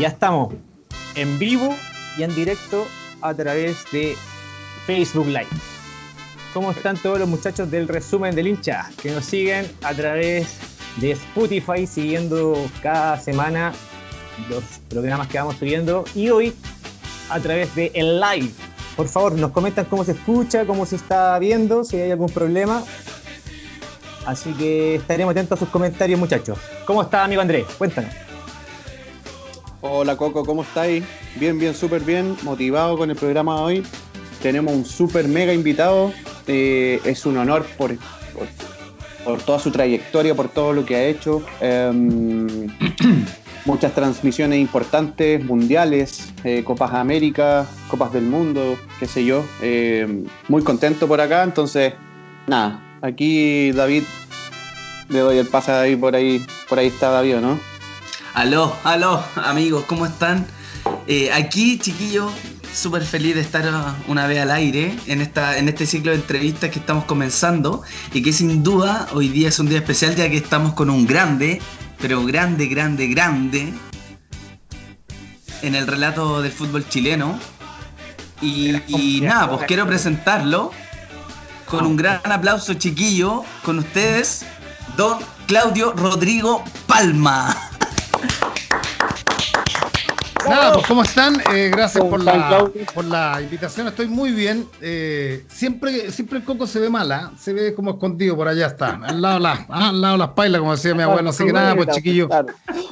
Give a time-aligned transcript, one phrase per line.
[0.00, 0.54] Ya estamos
[1.14, 1.76] en vivo
[2.16, 2.86] y en directo
[3.20, 4.16] a través de
[4.86, 5.50] Facebook Live.
[6.54, 10.56] ¿Cómo están todos los muchachos del resumen del hincha que nos siguen a través
[11.02, 13.74] de Spotify, siguiendo cada semana
[14.48, 16.54] los programas que vamos subiendo y hoy
[17.28, 18.50] a través de el live?
[18.96, 22.82] Por favor, nos comentan cómo se escucha, cómo se está viendo, si hay algún problema.
[24.24, 26.58] Así que estaremos atentos a sus comentarios, muchachos.
[26.86, 27.66] ¿Cómo está, amigo Andrés?
[27.76, 28.29] Cuéntanos.
[29.82, 31.02] Hola Coco, ¿cómo estáis?
[31.36, 33.82] Bien, bien, súper bien, motivado con el programa de hoy.
[34.42, 36.12] Tenemos un súper mega invitado.
[36.46, 37.96] Eh, es un honor por,
[39.24, 41.42] por, toda su trayectoria, por todo lo que ha hecho.
[41.62, 42.66] Em,
[43.64, 49.42] muchas transmisiones importantes, mundiales, eh, Copas América, Copas del Mundo, qué sé yo.
[49.62, 51.94] Em, muy contento por acá, entonces,
[52.46, 54.02] nada, aquí David,
[55.08, 57.69] le doy el pase ahí por ahí, por ahí está David, ¿no?
[58.34, 60.46] Aló, aló, amigos, ¿cómo están?
[61.08, 62.30] Eh, aquí, chiquillo,
[62.72, 63.64] súper feliz de estar
[64.06, 67.82] una vez al aire en, esta, en este ciclo de entrevistas que estamos comenzando
[68.12, 71.06] y que sin duda hoy día es un día especial ya que estamos con un
[71.06, 71.60] grande,
[72.00, 73.72] pero grande, grande, grande
[75.62, 77.38] en el relato del fútbol chileno.
[78.40, 80.70] Y, y nada, pues quiero presentarlo
[81.66, 84.46] con un gran aplauso, chiquillo, con ustedes,
[84.96, 87.69] don Claudio Rodrigo Palma.
[90.50, 91.40] Nada, pues ¿cómo están?
[91.54, 93.86] Eh, gracias por la, por la invitación.
[93.86, 94.66] Estoy muy bien.
[94.80, 99.00] Eh, siempre, siempre el coco se ve mala, se ve como escondido por allá está,
[99.04, 101.30] al lado de las, ah, al lado las pailas, como decía mi abuelo.
[101.30, 102.28] Así que nada, pues chiquillo.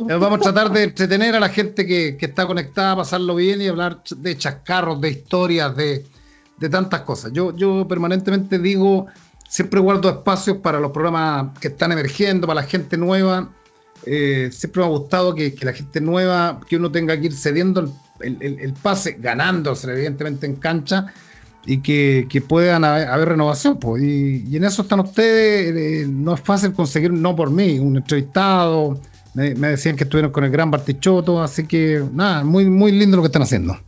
[0.08, 3.66] Eh, vamos a tratar de entretener a la gente que, está conectada, pasarlo bien y
[3.66, 6.06] hablar de chascarros, de historias, de,
[6.58, 7.32] de tantas cosas.
[7.32, 9.06] Yo, yo permanentemente digo,
[9.48, 13.48] siempre guardo espacios para los programas que están emergiendo, para la gente nueva
[14.06, 17.92] eh, siempre me ha gustado que, la gente nueva, que uno tenga que ir cediendo
[18.20, 21.06] el, pase, ganándose evidentemente en cancha
[21.66, 23.78] y que, puedan haber, renovación.
[23.78, 24.02] Pues.
[24.02, 25.76] Y, en eso están ustedes.
[25.76, 28.98] Eh, no es fácil conseguir, no por mí, un entrevistado.
[29.34, 33.22] Me, decían que estuvieron con el gran Bartichotto, así que nada, muy, muy lindo lo
[33.22, 33.78] que están haciendo.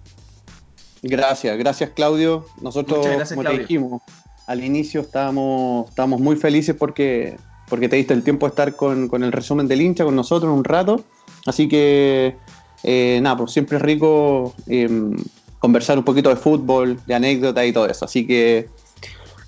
[1.02, 2.46] Gracias, gracias Claudio.
[2.60, 4.02] Nosotros, como te dijimos,
[4.46, 7.36] al inicio estábamos, estábamos muy felices porque
[7.70, 10.64] porque te diste el tiempo de estar con, el resumen del hincha con nosotros un
[10.64, 11.04] rato.
[11.46, 12.36] Así que,
[12.82, 15.16] eh, nada, pues siempre es rico em,
[15.58, 18.04] conversar un poquito de fútbol, de anécdotas y todo eso.
[18.04, 18.68] Así que,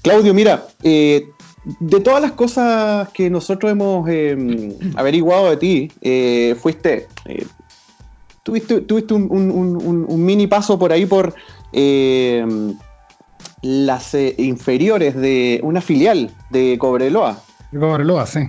[0.01, 1.29] Claudio, mira, eh,
[1.81, 7.09] de todas las cosas que nosotros hemos em, averiguado de ti, eh, fuiste,
[8.43, 11.35] tuviste, tuviste un, un, mini paso por ahí por
[11.73, 12.75] em,
[13.63, 17.43] las inferiores de una filial de Cobreloa.
[17.79, 18.49] Cobreloa, sí.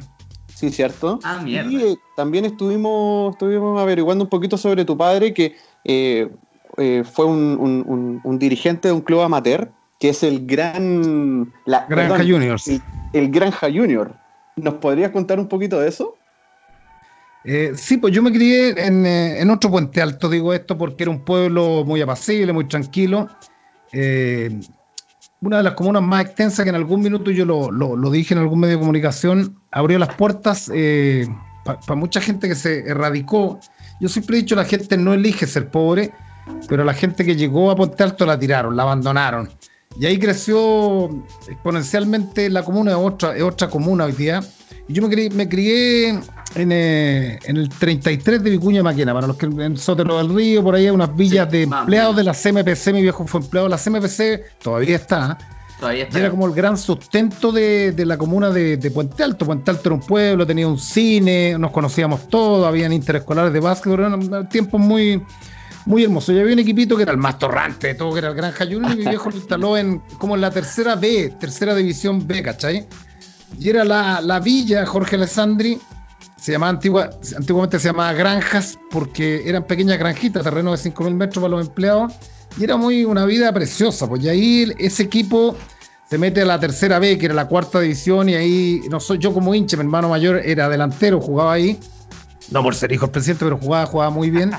[0.54, 1.20] Sí, cierto.
[1.24, 1.72] Ah, mierda.
[1.72, 6.30] Y eh, también estuvimos, estuvimos averiguando un poquito sobre tu padre, que eh,
[6.78, 11.52] eh, fue un, dirigente de un club amateur, que es el Gran...
[11.66, 12.70] La, Granja Juniors.
[13.14, 14.16] El, Granja Junior.
[14.56, 16.16] ¿Nos podrías contar un poquito de eso?
[17.76, 21.26] sí, pues yo me crié en, en, otro puente alto, digo esto, porque era un
[21.26, 23.28] pueblo muy apacible, muy tranquilo
[25.44, 28.62] una de las comunas más extensas que en algún minuto yo lo, dije en algún
[28.62, 31.28] medio de comunicación, abrió las puertas eh,
[31.66, 33.60] para mucha gente que se erradicó.
[34.00, 36.12] Yo siempre he dicho, la gente no elige ser pobre,
[36.70, 39.50] pero la gente que llegó a Ponte Alto la tiraron, la abandonaron.
[40.00, 41.10] Y ahí creció
[41.48, 44.42] exponencialmente la comuna, es otra, es otra comuna hoy día.
[44.88, 49.38] Yo me crié, me crié en, eh, en, el 33 de Vicuña Maquena, para los
[49.38, 52.94] que en Sotero del Río, por ahí hay unas villas de empleados de la CMPC,
[52.94, 55.38] mi viejo fue empleado de la CMPC, todavía está.
[55.80, 56.18] Todavía está.
[56.18, 59.46] Y era como el gran sustento de, de la comuna de, de, Puente Alto.
[59.46, 63.94] Puente Alto era un pueblo, tenía un cine, nos conocíamos todos, habían interescolares de básquet,
[63.94, 65.22] eran tiempos muy,
[65.86, 66.36] muy hermosos.
[66.36, 68.66] Y había un equipito que era el más torrante de todo, que era el Granja
[68.66, 72.44] Junior, y mi viejo lo instaló en como en la tercera B, tercera división B,
[72.44, 72.86] ¿cachai?
[73.60, 75.80] Y era la, villa Jorge Alessandri,
[76.38, 81.42] se llamaba antigua, antiguamente se llamaba granjas porque eran pequeñas granjitas, terreno de 5.000 metros
[81.42, 82.14] para los empleados,
[82.58, 85.56] y era muy una vida preciosa, pues y ahí ese equipo
[86.10, 89.18] se mete a la tercera B, que era la cuarta división, y ahí no soy
[89.18, 91.80] yo como hincha, mi hermano mayor era delantero, jugaba ahí,
[92.52, 94.52] no por ser hijo del presidente, pero jugaba, jugaba muy bien.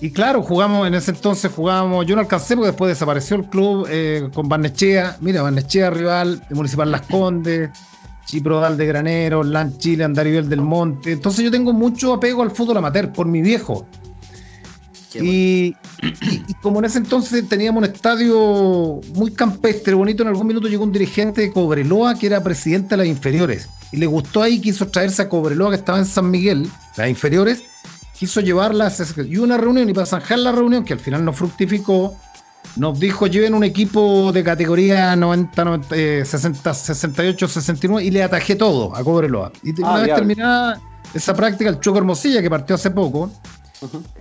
[0.00, 3.86] y, claro, jugamos, en ese entonces jugábamos, yo no alcancé porque después desapareció el club
[3.90, 7.70] eh, con Barnechea, mira, Barnechea rival, de Municipal Las Condes,
[8.26, 11.12] Chiprodal de Granero, Lan Chile, Andarivel del Monte.
[11.12, 13.86] Entonces yo tengo mucho apego al fútbol amateur por mi viejo.
[15.14, 15.74] Y,
[16.60, 20.92] como en ese entonces teníamos un estadio muy campestre, bonito, en algún minuto llegó un
[20.92, 23.68] dirigente de Cobreloa que era presidente de las inferiores.
[23.92, 27.62] Y le gustó ahí, quiso traerse a Cobreloa que estaba en San Miguel, las inferiores,
[28.18, 28.92] quiso llevarla
[29.28, 32.16] y una reunión y para zanjar la reunión, que al final no fructificó,
[32.76, 35.80] nos dijo lleven un equipo de categoría 90,
[36.24, 39.52] 60, 68, 69 y le atajé todo a Cobreloa.
[39.62, 40.80] Y una ah, vez terminada
[41.14, 43.30] esa práctica, el Choco Hermosilla, que partió hace poco,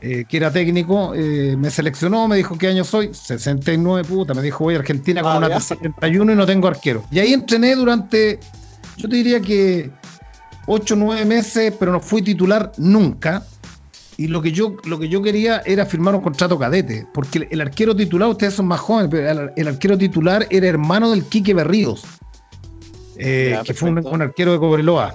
[0.01, 4.41] eh, que era técnico, eh, me seleccionó, me dijo qué año soy, 69 puta, me
[4.41, 7.03] dijo voy a Argentina con ah, una 71 y no tengo arquero.
[7.11, 8.39] Y ahí entrené durante,
[8.97, 9.91] yo te diría que
[10.67, 13.43] 8 o 9 meses, pero no fui titular nunca.
[14.17, 17.59] Y lo que yo, lo que yo quería era firmar un contrato cadete, porque el,
[17.59, 22.03] arquero titular, ustedes son más jóvenes, pero el, arquero titular era hermano del Quique Berríos,
[23.17, 25.13] eh, que fue un, arquero de Cobreloa.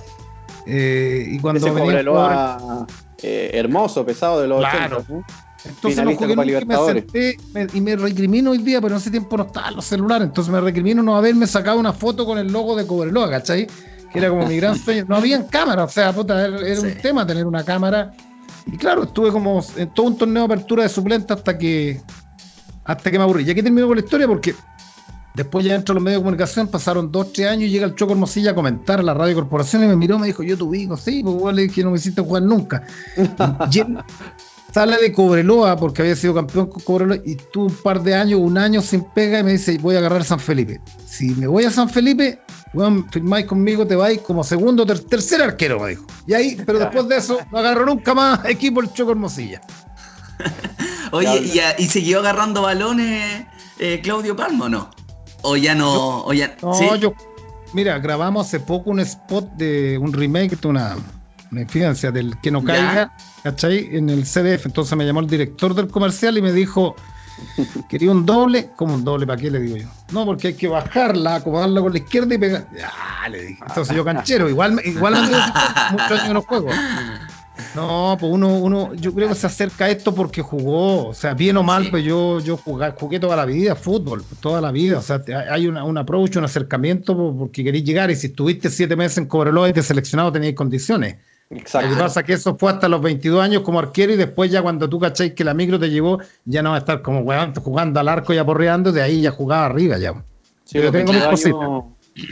[0.67, 2.87] y cuando Ese Cobreloa,
[3.23, 5.05] eh, hermoso, pesado de los claro.
[5.65, 7.37] Entonces no jugué nunca me senté
[7.75, 10.61] y me recrimino hoy día, pero en ese tiempo no estaban los celulares, entonces me
[10.61, 13.67] recrimino no haberme sacado una foto con el logo de Cobreloa, ¿cachai?
[14.13, 15.05] Que era como mi gran sueño.
[15.09, 18.13] No habían cámara, o sea, puta, era, un tema tener una cámara.
[18.67, 22.01] Y claro, estuve como en todo un torneo de apertura de suplente hasta que
[22.85, 23.45] hasta que me aburrí.
[23.45, 24.55] Y aquí termino con la historia porque
[25.35, 27.95] después ya entro a los medios de comunicación, pasaron dos, tres años y llega el
[27.95, 30.75] Choco Hermosilla a comentar a la radio corporación y me miró, me dijo, yo tu
[30.75, 32.83] hijo, sí, pues igual le dije, no me hiciste jugar nunca.
[34.73, 38.41] sale de Cobreloa porque había sido campeón con Cobreloa y tuvo un par de años,
[38.41, 40.81] un año sin pega y me dice, voy a agarrar San Felipe.
[41.07, 42.41] Si me voy a San Felipe,
[42.73, 46.07] bueno, firmáis conmigo, te vais como segundo, tercer arquero, me dijo.
[46.27, 49.61] Y ahí, pero después de eso, no agarró nunca más equipo el Choco Hermosilla.
[51.13, 53.45] Oye, ¿y, siguió agarrando balones
[53.79, 54.91] eh, Claudio Palmo o no?
[55.43, 56.25] ¿O ya no?
[56.25, 57.15] o ya, no, yo.
[57.73, 60.97] Mira, grabamos hace poco un spot de un remake de una,
[61.51, 63.13] una infidencia del que no caiga,
[63.43, 63.89] ¿cachai?
[63.93, 64.67] En el CDF.
[64.67, 66.97] Entonces me llamó el director del comercial y me dijo.
[67.89, 69.27] Quería un doble, ¿cómo un doble?
[69.27, 69.89] ¿Para qué le digo yo?
[70.13, 72.69] No, porque hay que bajarla, acomodarla con la izquierda y pegar.
[72.77, 73.63] Ya, le dije.
[73.67, 75.15] Entonces yo canchero, igual, igual
[75.93, 76.69] muchos años no juego.
[77.75, 81.35] No, pues uno, uno, yo creo que se acerca a esto porque jugó, o sea,
[81.35, 84.99] bien o mal, pues yo, yo jugué, jugué, toda la vida fútbol, toda la vida,
[84.99, 88.97] o sea, hay una, un approach, un acercamiento porque queréis llegar y si estuviste siete
[88.97, 91.17] meses en Cobreloa y te seleccionado teníais condiciones.
[91.51, 91.89] Exacto.
[91.89, 94.51] Lo que pasa es que eso fue hasta los 22 años como arquero y después
[94.53, 97.25] ya cuando tú cacháis que la micro te llevó, ya no va a estar como
[97.61, 100.13] jugando al arco y aporreando, de ahí ya jugaba arriba ya.
[100.65, 101.13] Sí, Pero tengo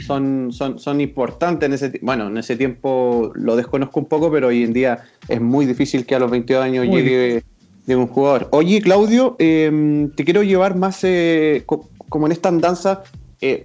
[0.05, 4.47] son, son, son importantes en ese bueno en ese tiempo lo desconozco un poco pero
[4.47, 7.43] hoy en día es muy difícil que a los 22 años llegue,
[7.87, 13.03] un jugador oye Claudio em, te quiero llevar más eh, como en esta andanza
[13.41, 13.63] eh,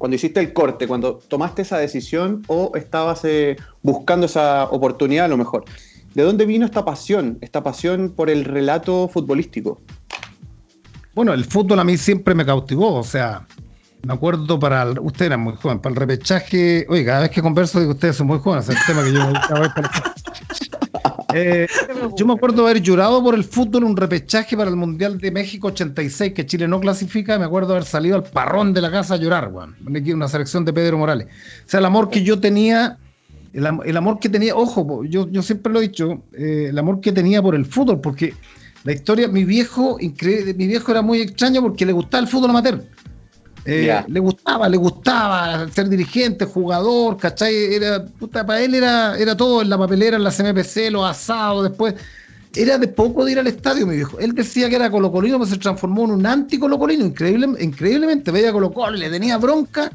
[0.00, 5.28] cuando hiciste el corte cuando tomaste esa decisión o estabas eh, buscando esa oportunidad a
[5.28, 5.66] lo mejor
[6.14, 9.78] ¿de dónde vino esta pasión esta pasión por el relato futbolístico?
[11.14, 13.46] Bueno, el fútbol a mí siempre me cautivó, o sea,
[14.02, 14.90] me acuerdo para.
[15.00, 16.86] usted era muy joven, para el repechaje.
[16.88, 19.20] Oye, cada vez que converso digo ustedes son muy jóvenes, es el tema que yo
[21.34, 21.66] eh,
[22.16, 25.68] Yo me acuerdo haber llorado por el fútbol un repechaje para el Mundial de México
[25.68, 27.38] 86, que Chile no clasifica.
[27.38, 29.76] Me acuerdo haber salido al parrón de la casa a llorar, weón.
[30.14, 31.26] Una selección de Pedro Morales.
[31.66, 32.98] O sea, el amor que yo tenía.
[33.52, 37.10] El, amor que tenía, ojo, yo, yo siempre lo he dicho, eh, el amor que
[37.10, 38.32] tenía por el fútbol, porque
[38.84, 42.84] la historia, mi viejo, mi viejo era muy extraño porque le gustaba el fútbol amateur.
[43.64, 47.74] Eh, le gustaba, le gustaba ser dirigente, jugador, ¿cachai?
[47.74, 51.68] Era, puta, para él era, era todo en la papelera, en la CMPC, los asados,
[51.68, 51.94] después.
[52.54, 54.18] Era de poco de ir al estadio, mi viejo.
[54.18, 57.04] Él decía que era colocolino, pero se transformó en un anti-colocolino.
[57.04, 59.90] Increíble, increíblemente, veía Colo Colo, le tenía bronca.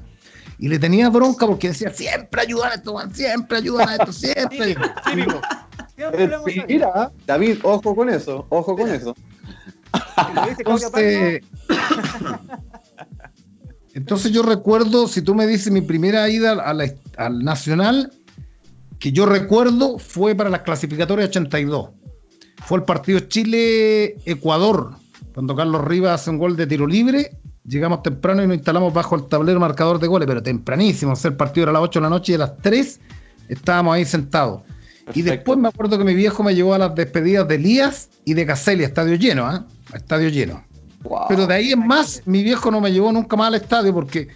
[0.57, 4.77] Y le tenía bronca porque decía, siempre ayudan a esto, siempre ayudan a esto, siempre.
[6.67, 9.13] Mira, David, ojo con eso, ojo con eso.
[10.57, 11.41] Entonces,
[13.95, 16.51] entonces yo recuerdo, si tú me dices mi primera ida
[17.17, 18.11] al Nacional,
[18.99, 21.91] que yo recuerdo fue para las clasificatorias 82.
[22.65, 24.95] Fue el partido Chile-Ecuador,
[25.33, 27.37] cuando Carlos Rivas hace un gol de tiro libre.
[27.63, 31.13] Llegamos temprano y nos instalamos bajo el tablero marcador de goles, pero tempranísimo.
[31.13, 32.99] O el partido era a las 8 de la noche y a las 3
[33.47, 34.63] estábamos ahí sentados.
[35.13, 38.33] Y después me acuerdo que mi viejo me llevó a las despedidas de Elías y
[38.33, 39.65] de Caselia, estadio lleno, ¿ah?
[39.93, 40.65] Estadio lleno.
[41.27, 44.27] Pero de ahí en más, mi viejo no me llevó nunca más al estadio porque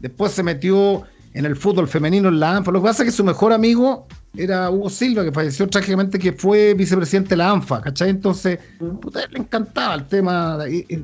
[0.00, 1.04] después se metió
[1.34, 2.72] en el fútbol femenino en la ANFA.
[2.72, 4.06] Lo que pasa es que su mejor amigo
[4.36, 8.10] era Hugo Silva, que falleció trágicamente, que fue vicepresidente de la ANFA, ¿cachai?
[8.10, 8.58] Entonces,
[9.00, 10.58] puta, le encantaba el tema,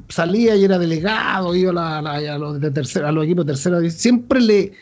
[0.09, 3.91] salía y era delegado, iba a, los de tercera, a los equipos de tercera.
[3.91, 4.73] Siempre le,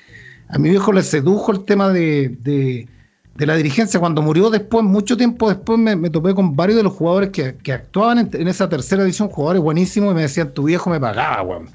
[0.49, 2.89] a mi viejo le sedujo el tema de de
[3.47, 4.01] la dirigencia.
[4.01, 8.31] Cuando murió después, mucho tiempo después, me, topé con varios de los jugadores que, actuaban
[8.33, 11.69] en, esa tercera edición, jugadores buenísimos, y me decían, tu viejo me pagaba, weón.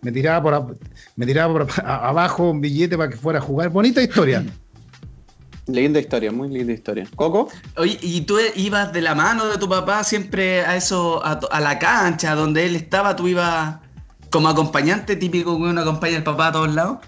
[0.00, 0.76] Me tiraba por,
[1.14, 3.70] me tiraba por abajo un billete para que fuera a jugar.
[3.70, 4.44] Bonita historia.
[5.66, 7.06] Linda historia, muy linda historia.
[7.14, 7.48] ¿Coco?
[7.76, 11.78] Oye, ¿y tú ibas de la mano de tu papá siempre a eso, a, la
[11.78, 13.14] cancha, donde él estaba?
[13.14, 13.76] ¿Tú ibas
[14.30, 16.98] como acompañante típico que uno acompaña al papá a todos lados?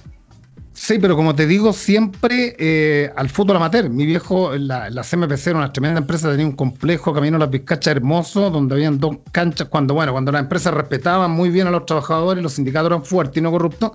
[0.77, 3.89] Sí, pero como te digo, siempre eh, al fútbol amateur.
[3.89, 7.51] Mi viejo, la, la CMPC era una tremenda empresa, tenía un complejo Camino a las
[7.51, 11.71] Vizcachas hermoso, donde habían dos canchas, cuando, bueno, cuando las empresas respetaban muy bien a
[11.71, 13.93] los trabajadores, los sindicatos eran fuertes y no corruptos.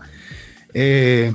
[0.74, 1.34] Eh,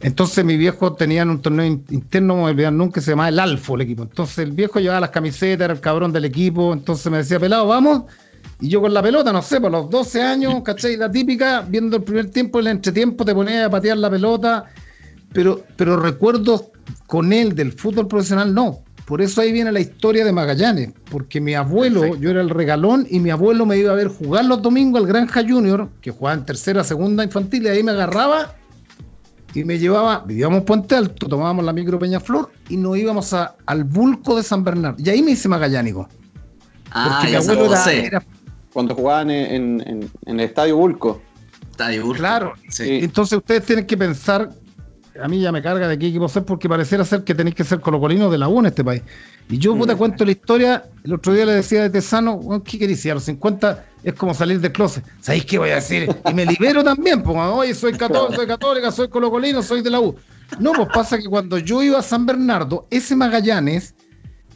[0.00, 3.80] entonces mi viejo tenía un torneo interno, no me nunca, se llamaba el Alfo el
[3.80, 4.04] equipo.
[4.04, 7.66] Entonces el viejo llevaba las camisetas, era el cabrón del equipo, entonces me decía, pelado,
[7.66, 8.04] vamos.
[8.60, 10.96] Y yo con la pelota, no sé, por los 12 años, ¿cachai?
[10.96, 14.66] La típica, viendo el primer tiempo, el entretiempo, te ponía a patear la pelota.
[15.34, 16.72] Pero, pero recuerdo
[17.06, 18.82] con él del fútbol profesional, no.
[19.04, 23.06] Por eso ahí viene la historia de Magallanes, porque mi abuelo, yo era el regalón
[23.10, 26.38] y mi abuelo me iba a ver jugar los domingos al Granja Junior, que jugaba
[26.38, 28.54] en tercera, segunda infantil, y ahí me agarraba
[29.52, 33.54] y me llevaba, vivíamos en Puente Alto, tomábamos la micro Peñaflor y nos íbamos a,
[33.66, 34.96] al Bulco de San Bernardo.
[34.98, 36.08] Y ahí me hice magallánico.
[36.90, 38.24] Ah, porque mi abuelo era,
[38.72, 41.20] Cuando jugaban en, el Estadio Bulco.
[41.70, 42.18] Estadio Bulco.
[42.18, 42.54] Claro.
[42.70, 43.00] Sí.
[43.02, 44.50] Entonces ustedes tienen que pensar
[45.22, 47.64] a mí ya me carga de qué equipo ser porque pareciera ser que tenéis que
[47.64, 49.02] ser colocolino de la U en este país.
[49.48, 49.98] Y yo, puta, mm.
[49.98, 50.84] cuento la historia.
[51.04, 53.04] El otro día le decía de Tesano, ¿qué querés?
[53.06, 55.04] a los 50 es como salir de closet.
[55.20, 56.14] ¿Sabéis qué voy a decir?
[56.28, 60.00] Y me libero también, porque oye, soy católico, soy católica, soy colocolino, soy de la
[60.00, 60.16] U.
[60.58, 63.94] No, pues pasa que cuando yo iba a San Bernardo, ese Magallanes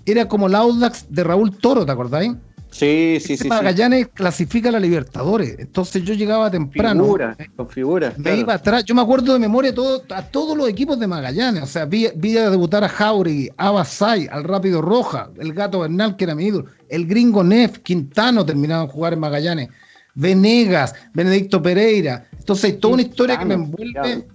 [0.06, 2.32] era como el Audax de Raúl Toro, ¿te acordáis?
[2.70, 3.48] Sí, sí, sí.
[3.48, 5.56] Magallanes clasifica a la Libertadores.
[5.58, 7.04] Entonces yo llegaba temprano.
[7.04, 8.18] Figura, con figuras.
[8.18, 8.84] Me iba atrás.
[8.84, 11.62] Yo me acuerdo de memoria todo, a todos los equipos de Magallanes.
[11.62, 16.16] O sea, vi, a debutar a Jauregui, a Basay, al Rápido Roja, el Gato Bernal,
[16.16, 19.68] que era mi ídolo, el Gringo Neff, Quintano terminaban de jugar en Magallanes,
[20.14, 22.26] Venegas, Benedicto Pereira.
[22.38, 24.26] Entonces hay toda una historia que me envuelve.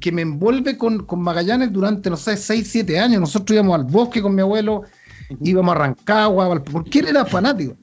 [0.00, 3.20] Que me envuelve con, con Magallanes durante, no sé, 6, 7 años.
[3.20, 4.84] Nosotros íbamos al bosque con mi abuelo,
[5.40, 7.76] íbamos a Rancagua, porque él era fanático.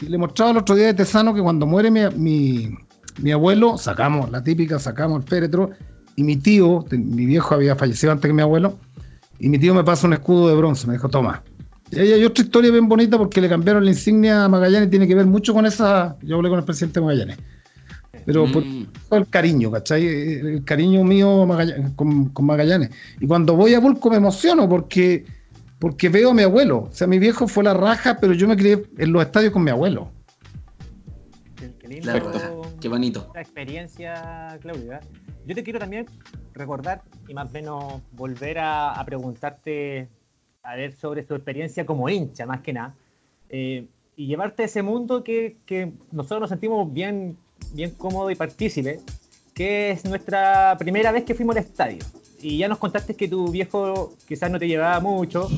[0.00, 4.42] Y le mostraba el otro día de Tesano que cuando muere mi, abuelo, sacamos la
[4.42, 5.70] típica, sacamos el féretro,
[6.16, 8.78] y mi tío, mi viejo había fallecido antes que mi abuelo,
[9.38, 11.42] y mi tío me pasa un escudo de bronce, me dijo, toma.
[11.90, 15.06] Y ahí hay otra historia bien bonita porque le cambiaron la insignia a Magallanes, tiene
[15.06, 17.38] que ver mucho con esa, yo hablé con el presidente de Magallanes.
[18.24, 18.86] Pero por mm.
[19.10, 20.06] el cariño, ¿cachai?
[20.06, 21.46] El cariño mío
[21.96, 22.90] con, con Magallanes.
[23.20, 25.24] Y cuando voy a Bulco me emociono porque
[25.82, 26.84] porque veo a mi abuelo.
[26.84, 29.64] O sea, mi viejo fue la raja, pero yo me crié en los estadios con
[29.64, 30.12] mi abuelo.
[31.56, 32.62] Qué, lindo.
[32.80, 33.32] Qué bonito.
[33.34, 35.00] La experiencia, Claudia.
[35.44, 36.06] Yo te quiero también
[36.52, 40.06] recordar y más o menos volver a, preguntarte
[40.62, 42.94] a ver sobre tu experiencia como hincha, más que nada.
[43.48, 43.84] Eh,
[44.14, 47.36] y llevarte a ese mundo que, que, nosotros nos sentimos bien,
[47.74, 49.02] bien cómodos y partícipes,
[49.52, 52.04] que es nuestra primera vez que fuimos al estadio
[52.42, 55.48] y ya nos contaste que tu viejo quizás no te llevaba mucho,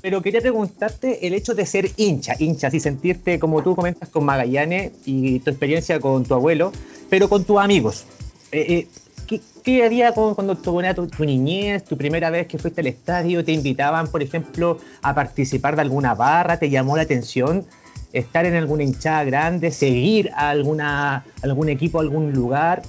[0.00, 4.24] pero quería preguntarte el hecho de ser hincha, hincha, así sentirte como tú comentas con
[4.24, 6.72] Magallanes y tu experiencia con tu abuelo,
[7.08, 8.04] pero con tus amigos.
[8.50, 8.88] Eh,
[9.28, 13.52] eh, ¿qué, haría cuando tu, tu, niñez, tu primera vez que fuiste al estadio, te
[13.52, 17.64] invitaban, por ejemplo, a participar de alguna barra, te llamó la atención?
[18.12, 22.82] estar en alguna hinchada grande, seguir a alguna, algún equipo, algún lugar,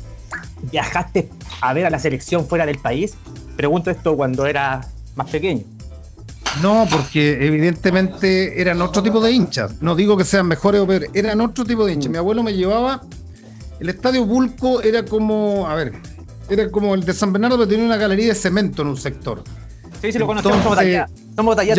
[0.72, 1.30] viajaste
[1.62, 3.16] a ver a la selección fuera del país.
[3.56, 4.82] Pregunto esto cuando era
[5.16, 5.64] más pequeño.
[6.62, 9.82] No, porque evidentemente eran otro tipo de hinchas.
[9.82, 12.12] No digo que sean mejores o peores, eran otro tipo de hinchas.
[12.12, 13.02] Mi abuelo me llevaba.
[13.80, 15.94] El estadio Bulco era como, a ver,
[16.50, 19.44] era como el de San Bernardo, pero tenía una galería de cemento en un sector.
[20.02, 21.08] Sí, sí, lo conocemos, somos allá.
[21.36, 21.76] Somos allá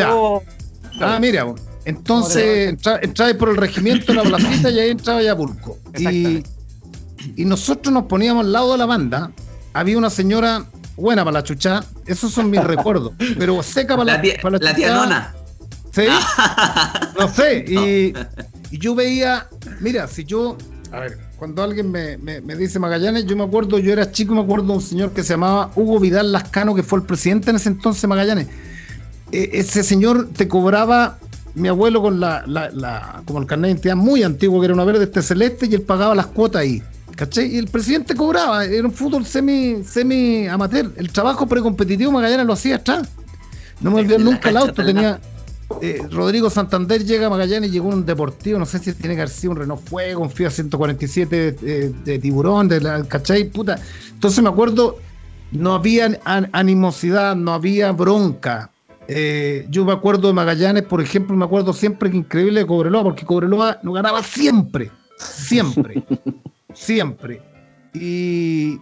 [1.00, 1.46] Ah, mira,
[1.84, 5.78] entonces entraba por el regimiento la placita y ahí entraba ya Bulco.
[5.98, 6.42] Y,
[7.36, 9.30] y nosotros nos poníamos al lado de la banda.
[9.72, 10.64] Había una señora
[10.96, 11.84] buena para la chucha.
[12.06, 13.12] Esos son mis recuerdos.
[13.38, 15.34] Pero seca para la, la, la tía Nona.
[15.94, 16.06] Sí.
[17.18, 17.64] no sé.
[17.68, 18.14] Y,
[18.76, 19.46] yo veía,
[19.80, 20.58] mira, si yo,
[20.90, 22.16] a ver, cuando alguien me,
[22.56, 25.34] dice Magallanes, yo me acuerdo, yo era chico me acuerdo de un señor que se
[25.34, 28.48] llamaba Hugo Vidal Lascano, que fue el presidente en ese entonces Magallanes.
[29.30, 31.18] E, ese señor te cobraba
[31.54, 34.84] mi abuelo con la, la, como el carnet de identidad muy antiguo, que era una
[34.84, 36.82] verde este celeste, y él pagaba las cuotas ahí.
[37.16, 37.54] ¿Cachai?
[37.54, 40.92] Y el presidente cobraba, era un fútbol semi, semi amateur.
[40.96, 43.08] El trabajo precompetitivo Magallanes lo hacía atrás.
[43.80, 45.20] No me olvidé nunca el auto, tenía.
[45.80, 49.22] Eh, Rodrigo Santander llega a Magallanes y llegó un deportivo, no sé si tiene que
[49.22, 53.44] haber sido un Renault Fuego, un Fiat 147 eh, de, tiburón, de la, ¿cachai?
[53.44, 53.78] Puta.
[54.12, 54.98] Entonces me acuerdo,
[55.52, 58.70] no había animosidad, no había bronca.
[59.08, 63.02] Eh, yo me acuerdo de Magallanes, por ejemplo, me acuerdo siempre que increíble de Cobreloa,
[63.02, 66.04] porque Cobreloa no ganaba siempre, siempre.
[66.74, 67.42] siempre.
[67.94, 68.78] Y,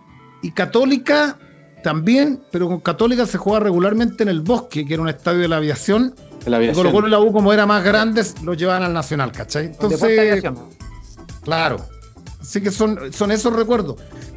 [0.55, 1.39] Católica,
[1.83, 5.49] también, pero con Católica se jugaba regularmente en el Bosque, que era un estadio de
[5.49, 6.15] la aviación.
[6.47, 7.07] La aviación.
[7.07, 9.67] Y la U, como era más grande, lo llevaban al Nacional, ¿cachai?
[9.67, 10.43] Entonces,
[11.43, 11.77] claro.
[12.43, 13.97] Así que son, son esos recuerdos.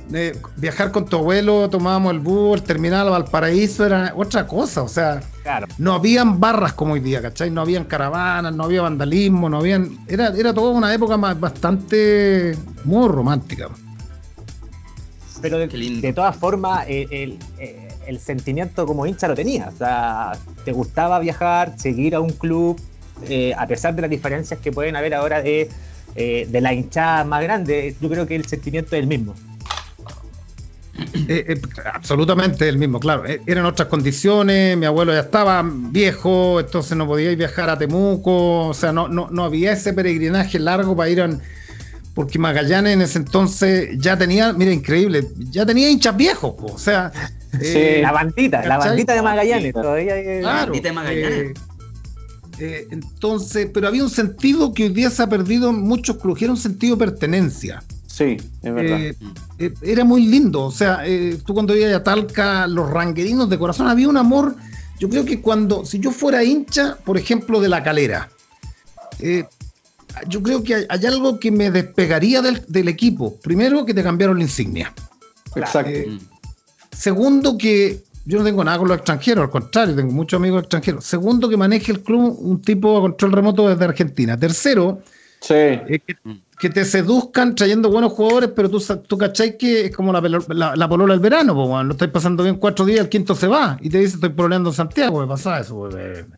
[0.09, 4.83] De viajar con tu abuelo, tomábamos el bus, el terminal Valparaíso, era otra cosa.
[4.83, 5.21] O sea,
[5.79, 7.49] no habían barras como hoy día, ¿cachai?
[7.49, 9.97] No habían caravanas, no había vandalismo, no habían.
[10.07, 13.69] Era, era toda una época más, bastante muy romántica.
[15.41, 17.37] Pero de, todas formas, eh,
[18.05, 19.69] el, sentimiento como hincha lo tenía.
[19.73, 20.33] O sea,
[20.63, 22.79] te gustaba viajar, seguir a un club,
[23.27, 25.69] eh, a pesar de las diferencias que pueden haber ahora de,
[26.15, 29.35] eh, de la hinchada más grande, yo creo que el sentimiento es el mismo.
[31.93, 33.23] absolutamente el mismo, claro.
[33.45, 38.73] eran otras condiciones, mi abuelo ya estaba viejo, entonces no podía viajar a Temuco, o
[38.73, 41.29] sea, no, no, no había ese peregrinaje largo para ir a,
[42.15, 47.11] porque Magallanes en ese entonces ya tenía, mira, increíble, ya tenía hinchas viejos, o sea.
[47.61, 50.15] Eh, la bandita, la bandita de Magallanes, todavía.
[50.41, 51.53] la bandita de Magallanes.
[52.59, 56.17] Eh, eh, entonces, pero había un sentido que hoy día se ha perdido en muchos
[56.17, 57.83] clubes, era un sentido de pertenencia.
[58.07, 59.13] Sí, es verdad.
[59.81, 61.03] era muy lindo, o sea,
[61.45, 64.55] tú cuando ibas a Talca, los ranguerinos de corazón, había un amor.
[64.99, 68.29] Yo creo que cuando, si yo fuera hincha, por ejemplo, de la calera,
[70.27, 73.35] yo creo que hay, algo que me despegaría del, equipo.
[73.41, 74.93] Primero, que te cambiaron la insignia.
[75.55, 75.91] Exacto.
[75.91, 76.17] Eh,
[76.91, 81.05] segundo, que yo no tengo nada con los extranjeros, al contrario, tengo muchos amigos extranjeros.
[81.05, 84.37] Segundo, que maneje el club un tipo de control remoto desde Argentina.
[84.37, 85.01] Tercero,
[85.49, 85.99] eh,
[86.59, 90.89] que, te seduzcan trayendo buenos jugadores, pero tú, tú cachai que es como la, la,
[90.89, 93.89] polola del verano, pues, lo estáis pasando bien cuatro días, el quinto se va y
[93.89, 95.89] te dice estoy pololeando en Santiago, me pasa eso.
[95.91, 96.31] Mm.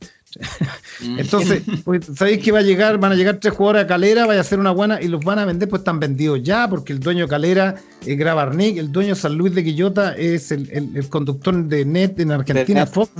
[1.18, 4.42] Entonces, pues, sabéis que va a llegar, van a llegar tres jugadores a Calera, vaya
[4.42, 7.00] a ser una buena y los van a vender, pues están vendidos ya, porque el
[7.00, 7.76] dueño de Calera
[8.06, 12.32] es Grabarnik, el dueño de San Luis de Quillota es el, conductor de NET en
[12.32, 13.12] Argentina, Fox.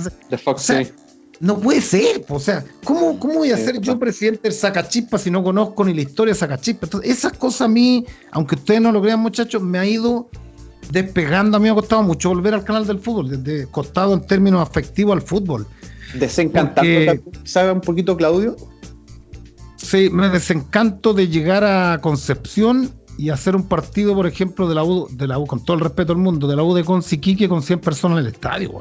[1.40, 5.30] No puede ser, o sea, ¿cómo, cómo voy a ser yo presidente del Sacachispa si
[5.30, 6.86] no conozco ni la historia de Sacachispa?
[6.86, 10.28] Entonces, esas cosas a mí, aunque ustedes no lo crean, muchachos, me ha ido
[10.90, 11.56] despegando.
[11.56, 14.60] A mí me ha costado mucho volver al canal del fútbol, desde costado en términos
[14.60, 15.66] afectivos al fútbol.
[16.14, 16.88] Desencantado,
[17.44, 18.56] ¿sabe un poquito, Claudio?
[19.76, 24.84] Sí, me desencanto de llegar a Concepción y hacer un partido, por ejemplo, de la
[24.84, 27.48] U, de la U con todo el respeto al mundo, de la U de Conciquique
[27.48, 28.80] con 100 personas en el estadio,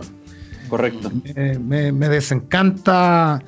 [0.69, 1.09] Correcto.
[1.61, 3.41] Me, desencanta.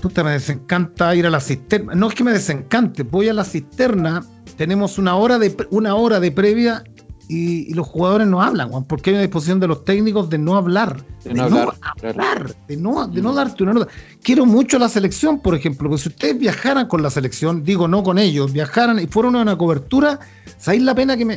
[0.00, 1.94] Puta, me desencanta ir a la cisterna.
[1.94, 4.22] No es que me desencante, voy a la cisterna,
[4.56, 6.84] tenemos una hora de, una hora de previa
[7.32, 11.02] y, los jugadores no hablan, porque hay una disposición de los técnicos de no hablar.
[11.24, 13.88] De, no, hablar, de no, de no darte una nota.
[14.22, 18.02] Quiero mucho la selección, por ejemplo, porque si ustedes viajaran con la selección, digo no
[18.02, 20.20] con ellos, viajaran y fueron a una cobertura,
[20.58, 21.34] ¿sabéis la pena que me...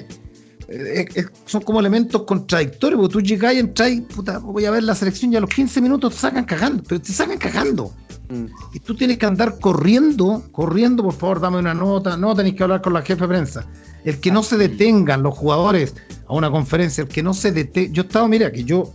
[0.67, 4.83] Eh, eh, son como elementos contradictorios, porque tú llegas y entras puta, voy a ver
[4.83, 7.93] la selección y a los 15 minutos te sacan cagando, pero te sacan cagando.
[8.29, 8.45] Mm.
[8.73, 12.63] Y tú tienes que andar corriendo, corriendo, por favor, dame una nota, no tenéis que
[12.63, 13.65] hablar con la jefe de prensa
[14.05, 15.95] el que no se detengan los jugadores
[16.27, 17.91] a una conferencia, el que no se detenga.
[17.91, 18.93] Yo he estado, mira, que yo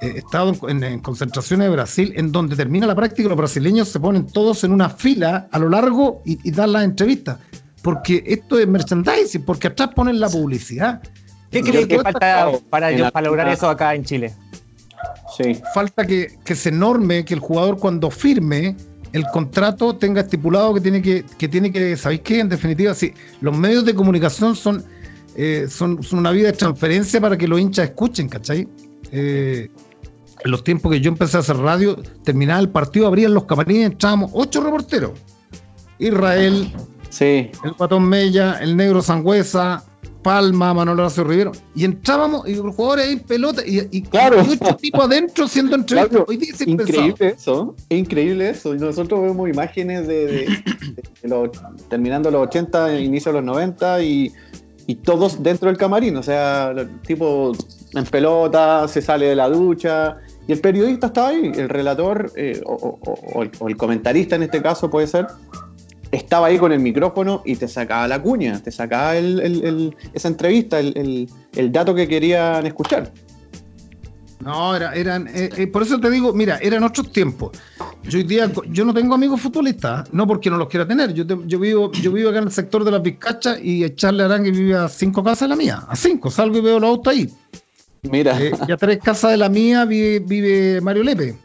[0.00, 4.26] he estado en, concentraciones de Brasil, en donde termina la práctica, los brasileños se ponen
[4.26, 7.38] todos en una fila a lo largo y, dan las entrevistas.
[7.82, 11.00] Porque esto es merchandising, porque atrás ponen la publicidad.
[11.50, 14.34] ¿Qué crees que falta para, para lograr eso acá en Chile?
[15.36, 15.60] Sí.
[15.74, 18.76] Falta que, que se norme que el jugador cuando firme
[19.12, 22.40] el contrato tenga estipulado que tiene que, que tiene que, ¿sabéis qué?
[22.40, 24.84] En definitiva, sí, los medios de comunicación son,
[25.36, 28.68] eh, son, una vida de transferencia para que los hinchas escuchen, ¿cachai?
[29.12, 29.68] Eh,
[30.44, 33.92] en los tiempos que yo empecé a hacer radio, terminaba el partido, abrían los camarines,
[33.92, 35.12] entrábamos ocho reporteros.
[35.98, 36.72] Israel,
[37.10, 37.50] sí.
[37.64, 39.84] el Patón Mella, el Negro Sangüesa,
[40.22, 44.42] Palma, Manuel Horacio Rivero, y entrábamos y los jugadores ahí en pelota y, y, claro.
[44.80, 46.66] tipo adentro siendo entrevistas.
[46.66, 48.74] increíble eso, increíble eso.
[48.74, 50.48] Nosotros vemos imágenes de,
[51.88, 54.32] terminando los 80, inicio de los 90 y,
[55.04, 56.74] todos dentro del camarín, o sea,
[57.06, 57.52] tipo
[57.92, 60.16] en pelota, se sale de la ducha.
[60.46, 65.06] Y el periodista estaba ahí, el relator eh, o el comentarista en este caso puede
[65.06, 65.26] ser,
[66.12, 71.28] estaba ahí con el micrófono y te sacaba la cuña, te sacaba esa entrevista, el,
[71.70, 73.12] dato que querían escuchar.
[74.40, 77.50] No, era, eran, eh, eh, por eso te digo, mira, eran otros tiempos.
[78.04, 81.12] Yo hoy día, yo no tengo amigos futbolistas, no porque no los quiera tener.
[81.12, 84.52] Yo, yo vivo, yo vivo acá en el sector de las Vizcachas y echarle Arangue
[84.52, 87.28] vive a cinco casas de la mía, a cinco, salgo y veo los autos ahí.
[88.02, 88.40] Mira.
[88.40, 91.36] Eh, y a tres casas de la mía vive, vive Mario Lepe.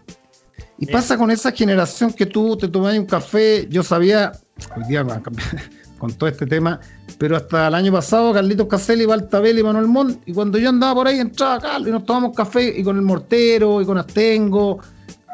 [0.77, 4.31] Y pasa con esa generación que tú te tomas un café, yo sabía,
[4.75, 5.05] hoy día
[5.97, 6.79] con todo este tema,
[7.17, 10.95] pero hasta el año pasado Carlitos Caselli, Valtabel y Manuel Montt, y cuando yo andaba
[10.95, 14.79] por ahí entraba acá y nos tomamos café y con el mortero y con Astengo,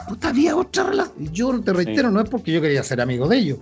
[0.07, 1.33] puta, había otra relación.
[1.33, 3.57] Yo te reitero, no es porque yo quería ser amigo de ellos,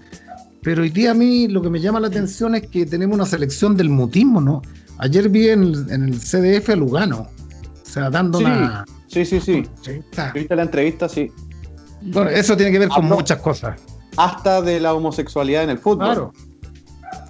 [0.63, 3.25] pero hoy día a mí lo que me llama la atención es que tenemos una
[3.25, 4.61] selección del mutismo, ¿no?
[4.97, 8.83] Ayer vi en el, CDF a Lugano, o sea, dando una...
[9.07, 9.63] Sí, sí, sí.
[10.33, 11.07] ¿Viste la entrevista?
[11.07, 11.31] Sí.
[12.07, 13.79] Bueno, eso tiene que ver con muchas cosas.
[14.17, 16.05] Hasta de la homosexualidad en el fútbol.
[16.05, 16.33] Claro.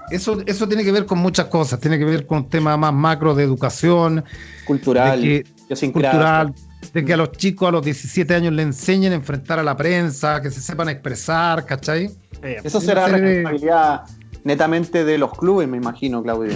[0.09, 1.79] Eso, eso tiene que ver con muchas cosas.
[1.79, 4.23] Tiene que ver con temas más macro de educación.
[4.65, 5.21] Cultural.
[5.21, 5.45] De
[5.91, 6.53] cultural.
[6.93, 9.75] De que a los chicos a los 17 años le enseñen a enfrentar a la
[9.75, 12.09] prensa, que se sepan expresar, ¿cachai?
[12.41, 14.03] Eso será responsabilidad
[14.43, 16.53] netamente de los clubes, me imagino, Claudio.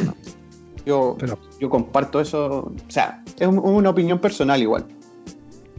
[0.85, 1.17] Yo,
[1.59, 2.47] yo comparto eso.
[2.47, 4.85] O sea, es una opinión personal igual.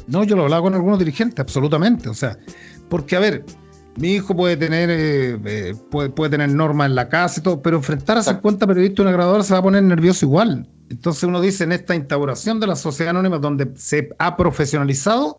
[0.06, 2.08] No, yo lo hablaba con algunos dirigentes, absolutamente.
[2.08, 2.38] O sea,
[2.88, 3.44] porque a ver,
[3.96, 7.62] mi hijo puede tener eh, eh, puede, puede, tener normas en la casa y todo,
[7.62, 10.68] pero enfrentar a 50 periodistas y una grabadora se va a poner nervioso igual.
[10.90, 15.38] Entonces uno dice en esta instauración de la sociedad anónima donde se ha profesionalizado,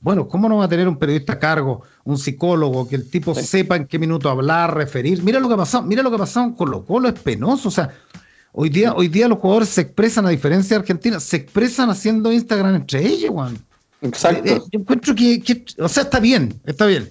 [0.00, 3.34] bueno, ¿cómo no va a tener un periodista a cargo, un psicólogo, que el tipo
[3.34, 5.22] sepa en qué minuto hablar, referir?
[5.22, 7.68] Mira lo que ha pasado, mira lo que ha pasado con Colo Colo, es penoso.
[7.68, 7.90] O sea,
[8.52, 12.32] hoy día, hoy día los jugadores se expresan, a diferencia de Argentina, se expresan haciendo
[12.32, 13.56] Instagram entre ellos, Juan.
[14.02, 14.48] Exacto.
[14.48, 17.10] Eh, eh, yo encuentro que, o sea, está bien, está bien.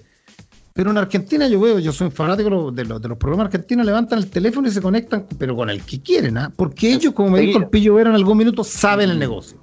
[0.72, 3.84] Pero en Argentina yo veo, yo soy un fanático de los, de los programas argentinos,
[3.84, 6.52] levantan el teléfono y se conectan, pero con el que quieren, ¿ah?
[6.54, 9.58] Porque ellos, como me dijo el Pillo Vera en algún minuto, saben el negocio.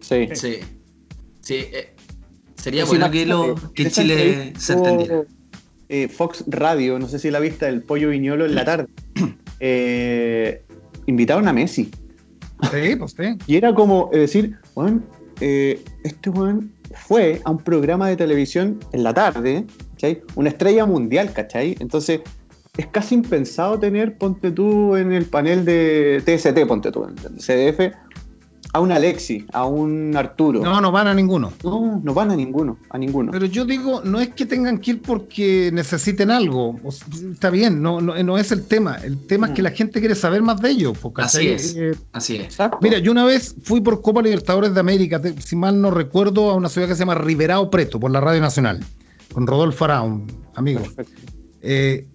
[0.00, 0.28] Sí.
[0.34, 0.58] Sí.
[1.40, 1.54] Sí.
[1.54, 1.94] Eh,
[2.56, 5.22] sería bueno que, lo, que Chile se entendiera.
[6.10, 8.88] Fox Radio, no sé si la vista del Pollo Viñolo en la tarde.
[11.06, 11.90] invitaron a Messi.
[12.70, 13.38] Sí, pues sí.
[13.46, 15.00] Y era como decir, bueno,
[15.40, 20.22] eh, este weón fue a un programa de televisión en la tarde, ¿cachai?
[20.34, 21.76] Una estrella mundial, ¿cachai?
[21.80, 22.20] Entonces,
[22.76, 27.92] es casi impensado tener, ponte tú, en el panel de TST, ponte tú, en CDF,
[28.72, 30.62] a un Alexi, a un Arturo.
[30.62, 31.52] No, no van a ninguno.
[31.64, 33.32] No, no van a ninguno, a ninguno.
[33.32, 36.78] Pero yo digo, no es que tengan que ir porque necesiten algo.
[37.32, 38.96] está bien, no, no, es el tema.
[38.96, 39.64] El tema es que mm.
[39.64, 40.98] la gente quiere saber más de ellos.
[41.16, 41.76] así es.
[41.76, 42.58] Eh, así es.
[42.82, 46.54] Mira, yo una vez fui por Copa Libertadores de América, si mal no recuerdo, a
[46.54, 48.84] una ciudad que se llama Riberao Preto, por la Radio Nacional,
[49.32, 50.82] con Rodolfo Araun, amigo.
[51.62, 52.06] Eh,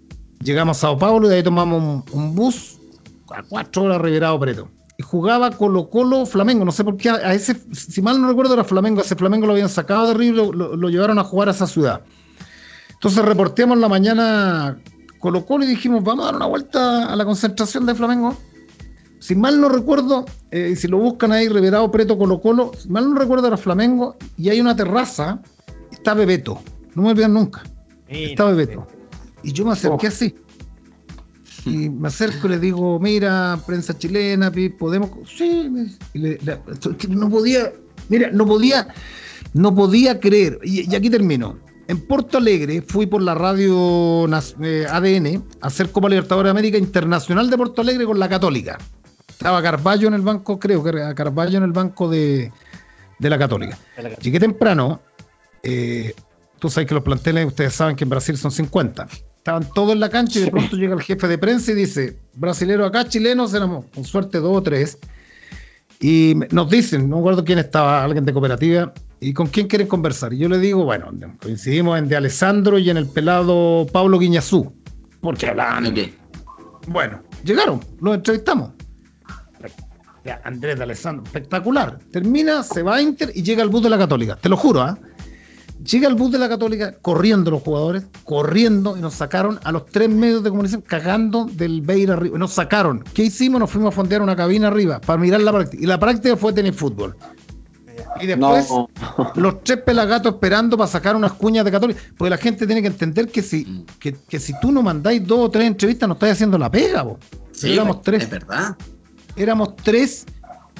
[0.43, 2.77] llegamos a Sao Paulo y de ahí tomamos un, un bus
[3.31, 4.69] a cuatro horas a Riberao Preto
[5.03, 6.65] jugaba Colo Colo Flamengo.
[6.65, 9.01] No sé por qué a ese, si mal no recuerdo, era Flamengo.
[9.01, 12.01] ese Flamengo lo habían sacado de Río y lo, llevaron a jugar a esa ciudad.
[12.91, 14.79] Entonces reporteamos la mañana
[15.19, 18.35] Colo Colo y dijimos, vamos a dar una vuelta a la concentración de Flamengo.
[19.19, 23.09] Si mal no recuerdo, eh, si lo buscan ahí, Reverado Preto Colo Colo, si mal
[23.09, 25.39] no recuerdo era Flamengo, y hay una terraza,
[25.91, 26.59] está Bebeto.
[26.95, 27.63] No me olvidan nunca.
[28.07, 28.85] está Bebeto.
[29.43, 30.09] Y yo me acerqué oh.
[30.09, 30.35] así.
[31.65, 35.09] Y me acerco y le digo, mira, prensa chilena, podemos.
[35.29, 35.71] Sí,
[37.09, 37.71] no podía,
[38.09, 38.87] mira, no podía,
[39.53, 40.59] no podía creer.
[40.63, 41.57] Y, aquí termino.
[41.87, 44.25] En Porto Alegre fui por la radio
[44.61, 48.77] eh, ADN a hacer Copa Libertadores de América Internacional de Porto Alegre con la Católica.
[49.27, 52.51] Estaba Carballo en el banco, creo que era Carballo en el banco de,
[53.19, 53.77] la Católica.
[54.21, 55.01] Llegué temprano.
[55.61, 56.13] Eh,
[56.59, 59.07] tú sabes que los planteles, ustedes saben que en Brasil son 50
[59.43, 62.17] estaban todos en la cancha y de pronto llega el jefe de prensa y dice,
[62.35, 64.97] brasilero acá, chilenos, éramos con suerte dos o tres.
[65.99, 69.89] Y nos dicen, no me acuerdo quién estaba, alguien de cooperativa, ¿y con quién quieren
[69.89, 70.31] conversar?
[70.31, 74.73] Y yo le digo, bueno, coincidimos en de Alessandro y en el pelado Pablo Guiñazú,
[75.19, 75.93] porque hablaban.
[76.87, 78.71] Bueno, llegaron, los entrevistamos.
[80.45, 81.99] Andrés de Alessandro, espectacular.
[82.13, 84.81] Termina, se va a Inter y llega al bus de la Católica, te lo juro,
[84.81, 84.97] ¿ah?
[85.83, 89.85] Llega el bus de la Católica, corriendo los jugadores, corriendo, y nos sacaron a los
[89.87, 92.37] tres medios de comunicación cagando del Beira arriba.
[92.37, 93.03] Nos sacaron.
[93.13, 93.59] ¿Qué hicimos?
[93.59, 95.83] Nos fuimos a fondear una cabina arriba para mirar la práctica.
[95.83, 97.17] Y la práctica fue tener fútbol.
[98.21, 98.69] Y después,
[99.35, 101.99] los tres pelagatos esperando para sacar unas cuñas de Católica.
[102.17, 105.51] Porque la gente tiene que entender que si, que, si tú no mandáis dos o
[105.51, 107.17] tres entrevistas, no estáis haciendo la pega, vos.
[107.51, 108.23] Sí, éramos tres.
[108.23, 108.77] Es verdad.
[109.35, 110.25] Éramos tres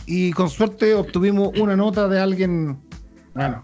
[0.05, 2.77] y con suerte obtuvimos una nota de alguien.
[3.33, 3.63] Bueno,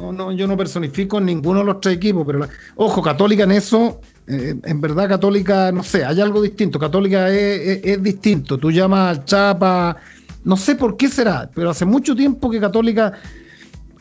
[0.00, 4.00] no, yo no personifico en ninguno de los tres equipos, pero ojo, Católica en eso,
[4.26, 6.78] eh, en verdad Católica, no sé, hay algo distinto.
[6.78, 8.58] Católica es, distinto.
[8.58, 9.96] Tú llamas al Chapa,
[10.44, 13.12] no sé por qué será, pero hace mucho tiempo que Católica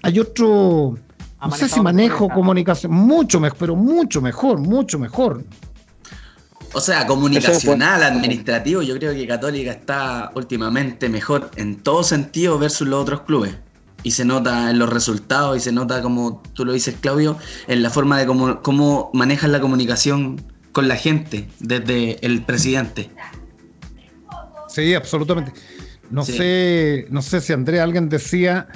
[0.01, 0.97] hay otro,
[1.41, 5.43] no sé si manejo comunicación, mucho mejor, pero mucho mejor, mucho mejor.
[6.73, 12.87] O sea, comunicacional, administrativo, yo creo que Católica está últimamente mejor en todo sentido versus
[12.87, 13.55] los otros clubes
[14.03, 17.81] y se nota en los resultados y se nota, como tú lo dices, Claudio, en
[17.83, 23.09] la forma de cómo, cómo manejan la comunicación con la gente desde el presidente.
[24.67, 25.53] Sí, absolutamente.
[26.09, 28.67] No sé, no sé si Andrés alguien decía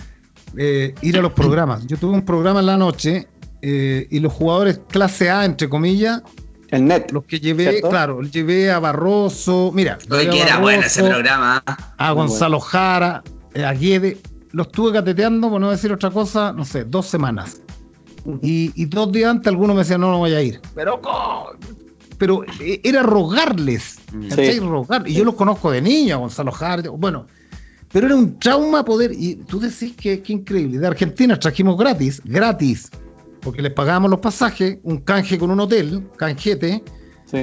[0.55, 1.85] eh, ir a los programas.
[1.87, 3.27] Yo tuve un programa en la noche
[3.61, 6.21] eh, y los jugadores clase A, entre comillas,
[6.73, 7.11] el net.
[7.11, 9.99] Los que llevé, claro, llevé a Barroso, mira.
[10.09, 11.63] Oye, que era bueno ese programa.
[11.97, 14.17] A Gonzalo Jara, eh, a Guede.
[14.53, 17.61] Los tuve cateteando, por no decir otra cosa, no sé, dos semanas.
[18.41, 20.61] Y, dos días antes algunos me decían, no, no voy a ir.
[20.75, 21.01] Pero,
[22.17, 22.41] pero
[22.83, 23.99] era rogarles.
[24.35, 24.59] Sí.
[24.59, 25.07] Rogar.
[25.07, 26.89] Y yo los conozco de niño, Gonzalo Jara.
[26.91, 27.25] Bueno,
[27.91, 29.11] pero era un trauma poder.
[29.13, 30.79] Y tú decís que, qué increíble.
[30.79, 32.89] De Argentina trajimos gratis, gratis,
[33.41, 36.83] porque les pagábamos los pasajes, un canje con un hotel, canjete,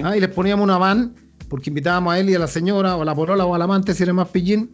[0.03, 0.17] ¿ah?
[0.17, 1.15] y les poníamos una van,
[1.49, 3.95] porque invitábamos a él y a la señora, o a la porola o al amante,
[3.95, 4.71] si era más pillín.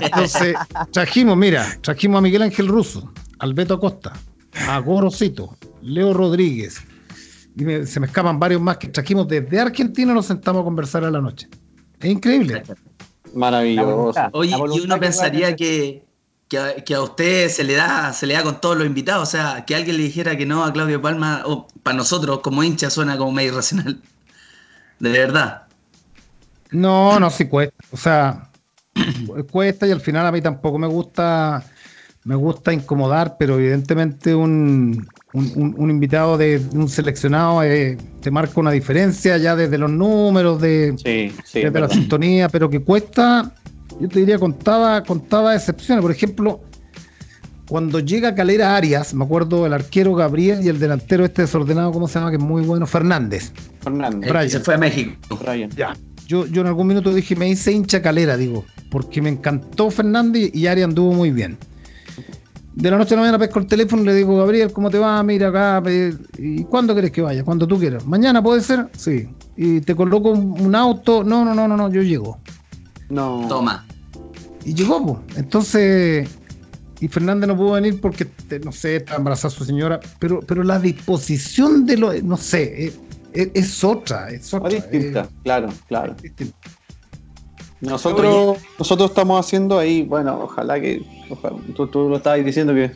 [0.00, 0.56] Entonces,
[0.92, 4.12] trajimos, mira, trajimos a Miguel Ángel Russo, al Beto Costa,
[4.68, 6.82] a Gorosito, Leo Rodríguez,
[7.56, 11.10] y se me escapan varios más que trajimos desde Argentina, nos sentamos a conversar a
[11.10, 11.48] la noche.
[12.00, 12.62] Es increíble.
[13.34, 14.20] Maravilloso.
[14.32, 16.04] Oye, y uno pensaría que,
[16.48, 19.28] que, a, usted se le da se le da con todos los invitados.
[19.28, 22.62] O sea, que alguien le dijera que no a Claudio Palma, o para nosotros como
[22.62, 24.00] hincha suena como medio irracional.
[25.00, 25.66] De verdad.
[26.70, 27.74] No, no, sí cuesta.
[27.90, 28.47] O sea,
[29.50, 31.64] cuesta y al final a mí tampoco me gusta
[32.24, 38.70] me gusta incomodar, pero evidentemente un, un, invitado de un seleccionado eh, te marca una
[38.70, 40.92] diferencia ya desde los números, de,
[41.54, 43.50] desde la sintonía, pero que cuesta,
[43.98, 46.02] yo te diría, contaba, contaba excepciones.
[46.02, 46.60] Por ejemplo,
[47.68, 52.08] cuando llega Calera Arias, me acuerdo el arquero Gabriel y el delantero este desordenado, ¿cómo
[52.08, 52.30] se llama?
[52.30, 53.52] Que es muy bueno, Fernández.
[53.80, 54.52] Fernández.
[54.52, 55.16] Se fue a México.
[55.76, 55.94] Ya.
[56.28, 60.50] Yo, yo en algún minuto dije, me hice hincha Calera, digo, porque me encantó Fernández
[60.54, 61.58] y Arias anduvo muy bien
[62.78, 64.98] de la noche a la mañana pesco el teléfono y le digo, Gabriel, ¿cómo te
[65.00, 65.20] va?
[65.24, 65.82] Mira acá,
[66.38, 67.42] ¿y cuándo quieres que vaya?
[67.42, 68.06] Cuando tú quieras.
[68.06, 68.88] ¿Mañana puede ser?
[68.96, 69.28] Sí.
[69.56, 71.24] ¿Y te coloco un, auto?
[71.24, 72.38] No, no, no, no, no, yo llego.
[73.08, 73.46] No.
[73.48, 73.84] Toma.
[74.64, 75.38] Y llegó, pues.
[75.38, 76.28] Entonces,
[77.00, 78.28] y Fernández no pudo venir porque,
[78.64, 82.92] no sé, está embarazada su señora, pero, pero la disposición de lo, no sé,
[83.32, 84.70] es, otra, es otra.
[84.70, 86.14] distinta, claro, claro.
[87.80, 91.00] Nosotros, nosotros estamos haciendo ahí, bueno, ojalá que,
[91.74, 92.90] tú, lo estabas diciendo que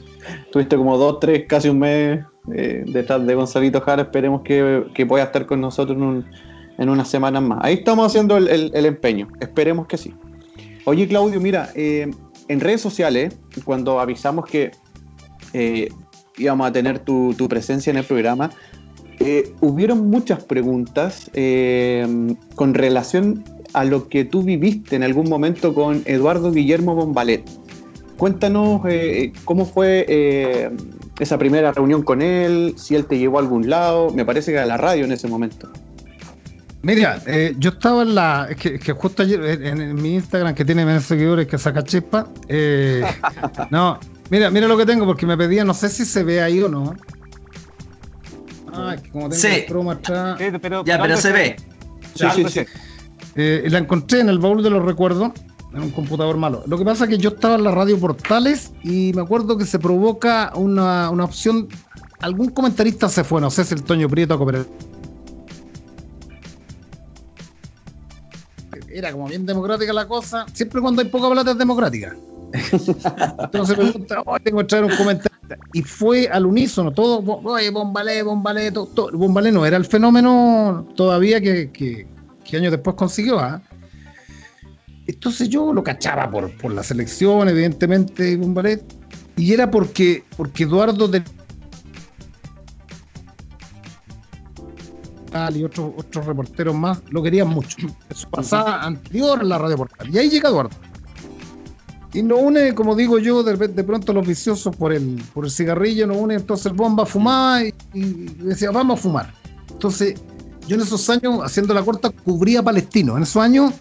[0.50, 5.24] tuviste como dos, tres, casi un mes eh, detrás de Gonzalito Jara, esperemos que, pueda
[5.24, 5.96] estar con nosotros
[6.78, 7.60] en, unas semanas más.
[7.62, 10.14] Ahí estamos haciendo el, empeño, esperemos que sí.
[10.84, 12.10] Oye Claudio, mira, eh,
[12.48, 14.72] en redes sociales, cuando avisamos que
[15.52, 15.90] eh,
[16.36, 18.50] íbamos a tener tu, tu, presencia en el programa,
[19.60, 21.30] hubieron muchas preguntas
[22.54, 27.48] con relación a lo que tú viviste en algún momento con Eduardo Guillermo Bombalet.
[28.16, 30.70] Cuéntanos eh, cómo fue eh,
[31.18, 34.58] esa primera reunión con él, si él te llevó a algún lado, me parece que
[34.58, 35.70] a la radio en ese momento.
[36.82, 38.48] Mira, eh, yo estaba en la.
[38.58, 42.28] que, justo ayer en, mi Instagram, que tiene menos seguidores que saca chispa.
[43.70, 46.60] no, mira, mira lo que tengo, porque me pedían, no sé si se ve ahí
[46.60, 46.94] o no.
[48.72, 49.90] Ah, que como tengo sí.
[49.90, 50.38] atrás.
[50.84, 51.56] ya, pero se ve.
[52.14, 52.60] Sí, sí, sí.
[53.36, 55.32] Eh, la encontré en el baúl de los recuerdos,
[55.72, 56.62] en un computador malo.
[56.66, 59.64] Lo que pasa es que yo estaba en la radio Portales y me acuerdo que
[59.64, 61.68] se provoca una, opción.
[62.20, 64.64] Algún comentarista se fue, no sé si el Toño Prieto a
[68.88, 70.44] Era como bien democrática la cosa.
[70.52, 72.14] Siempre cuando hay poca plata es democrática.
[72.52, 75.38] Entonces me pregunta, tengo que traer un comentario.
[75.74, 81.40] Y fue al unísono, todo, oye, bombalé, bombalé, todo, bombalé no era el fenómeno todavía
[81.40, 82.06] que, que
[82.56, 83.38] años después consiguió.
[83.38, 83.62] ¿ah?
[85.06, 88.82] Entonces yo lo cachaba por, por la selección, evidentemente, ballet,
[89.36, 91.22] y era porque, porque Eduardo de
[95.54, 97.78] y otros otros reporteros más lo querían mucho.
[98.10, 100.10] Eso pasaba anterior en la radio portal.
[100.10, 100.76] Y ahí llega Eduardo.
[102.14, 105.50] Y nos une, como digo yo, de, de pronto los viciosos por el, por el
[105.50, 109.34] cigarrillo, nos une entonces el bomba, fumaba y, y decía, vamos a fumar.
[109.70, 110.14] Entonces
[110.66, 113.16] yo en esos años, haciendo la corta, cubría Palestino.
[113.16, 113.74] En esos años,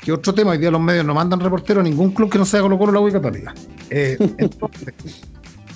[0.00, 2.44] que otro tema, hoy día los medios no mandan reporteros a ningún club que no
[2.44, 3.54] sea Colo Colo la U Católica.
[3.90, 4.94] Eh, entonces,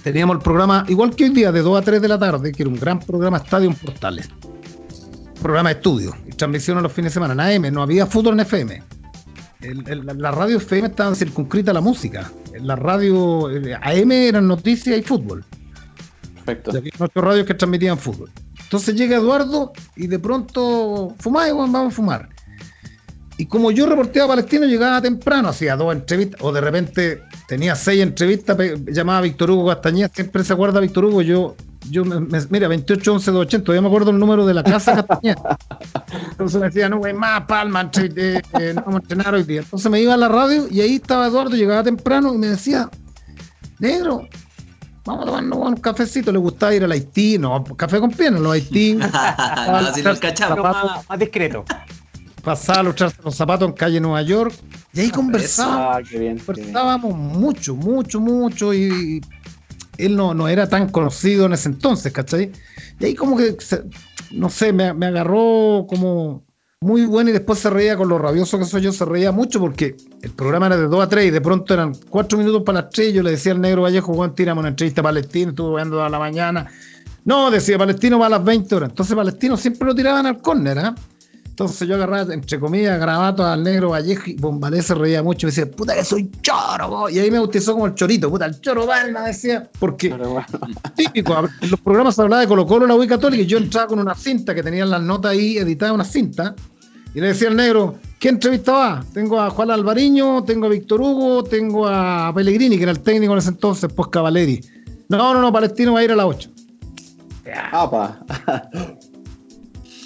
[0.02, 2.62] teníamos el programa, igual que hoy día, de 2 a 3 de la tarde, que
[2.62, 4.28] era un gran programa Estadio Portales.
[5.42, 7.50] Programa de estudio y transmisión a los fines de semana.
[7.50, 8.82] En AM, no había fútbol en FM.
[9.72, 12.30] La radio FM estaba circunscrita a la música.
[12.60, 15.44] La radio eh, AM eran noticias y fútbol.
[16.34, 16.72] Perfecto.
[16.72, 18.30] Y había otros radios que transmitían fútbol.
[18.62, 22.28] Entonces llega Eduardo y de pronto, fumáis, vamos a fumar.
[23.36, 27.74] Y como yo reporteaba a Palestino, llegaba temprano, hacía dos entrevistas, o de repente tenía
[27.74, 31.56] seis entrevistas, llamaba a Víctor Hugo Castañeda, siempre se acuerda Víctor Hugo, yo
[31.90, 32.20] yo me,
[32.50, 35.34] mira, 28, 11, 280, todavía me acuerdo el número de la casa que
[36.30, 39.60] Entonces me decía, no, güey, más palma, eh, eh, no vamos a entrenar hoy día.
[39.60, 42.90] Entonces me iba a la radio y ahí estaba Eduardo, llegaba temprano y me decía,
[43.78, 44.28] negro,
[45.04, 48.52] vamos a tomarnos un cafecito, le gustaba ir al Haití, no, café con piedra, los
[48.52, 48.94] Haití.
[48.94, 51.64] no, si lo más, más discreto.
[52.42, 54.54] Pasaba a lucharse los zapatos en calle Nueva York
[54.92, 59.22] y ahí conversábamos, ah, conversábamos mucho, mucho, mucho y
[59.98, 62.52] él no, no era tan conocido en ese entonces, ¿cachai?
[63.00, 63.56] Y ahí como que,
[64.32, 66.44] no sé, me, agarró como
[66.80, 69.58] muy bueno y después se reía con lo rabioso que soy yo, se reía mucho
[69.58, 72.82] porque el programa era de 2 a 3 y de pronto eran 4 minutos para
[72.82, 75.68] las 3 yo le decía al negro Vallejo, Juan, tiramos una entrevista a Palestino, estuvo
[75.70, 76.70] jugando a la mañana.
[77.24, 78.90] No, decía Palestino va a las 20 horas.
[78.90, 80.94] Entonces Palestino siempre lo tiraban al córner, ¿ah?
[81.54, 85.50] Entonces yo agarraba, entre comillas, gravato al negro Vallejo y Bombalé se reía mucho y
[85.50, 88.60] me decía, puta que soy choro, y ahí me bautizó como el chorito, puta, el
[88.60, 90.12] choro Balma, decía, porque
[90.96, 93.86] típico, en los programas se hablaba de Colo Colo, la U Católica, y yo entraba
[93.86, 96.56] con una cinta que tenían las notas ahí editadas, una cinta,
[97.14, 99.04] y le decía al negro, ¿qué entrevista va?
[99.14, 103.32] Tengo a Juan Alvariño, tengo a Víctor Hugo, tengo a Pellegrini, que era el técnico
[103.32, 104.60] en ese entonces, pues Cavaleri.
[105.08, 106.50] No, no, no, Palestino va a ir a la 8.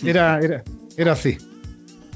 [0.05, 0.63] Era, era,
[0.99, 1.39] era así.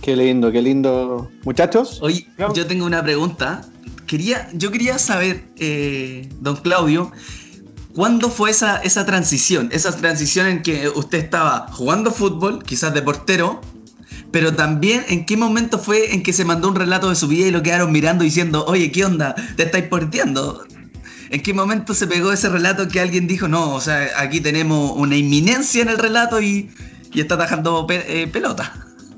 [0.02, 1.30] Qué lindo, qué lindo.
[1.44, 2.00] Muchachos.
[2.02, 3.64] Oye, yo tengo una pregunta.
[4.06, 7.12] Quería, yo quería saber, eh, don Claudio,
[7.94, 9.68] ¿cuándo fue esa, esa transición?
[9.72, 13.60] Esa transición en que usted estaba jugando fútbol, quizás de portero,
[14.32, 17.46] pero también en qué momento fue en que se mandó un relato de su vida
[17.46, 19.36] y lo quedaron mirando diciendo, oye, ¿qué onda?
[19.56, 20.66] ¿Te estáis porteando?
[21.30, 24.92] ¿En qué momento se pegó ese relato que alguien dijo, no, o sea, aquí tenemos
[24.96, 26.68] una inminencia en el relato y,
[27.12, 28.72] y está atajando eh, pelota?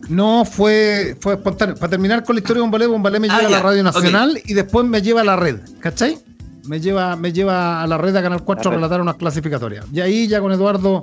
[0.08, 1.76] No, fue, fue espontáneo.
[1.76, 4.40] Para terminar con la historia de Bombalé, Bombalé me ah, lleva a la Radio Nacional
[4.44, 6.18] y después me lleva a la red, ¿cachai?
[6.66, 9.86] Me lleva, me lleva a la red a Canal 4 a relatar unas clasificatorias.
[9.92, 11.02] Y ahí ya con Eduardo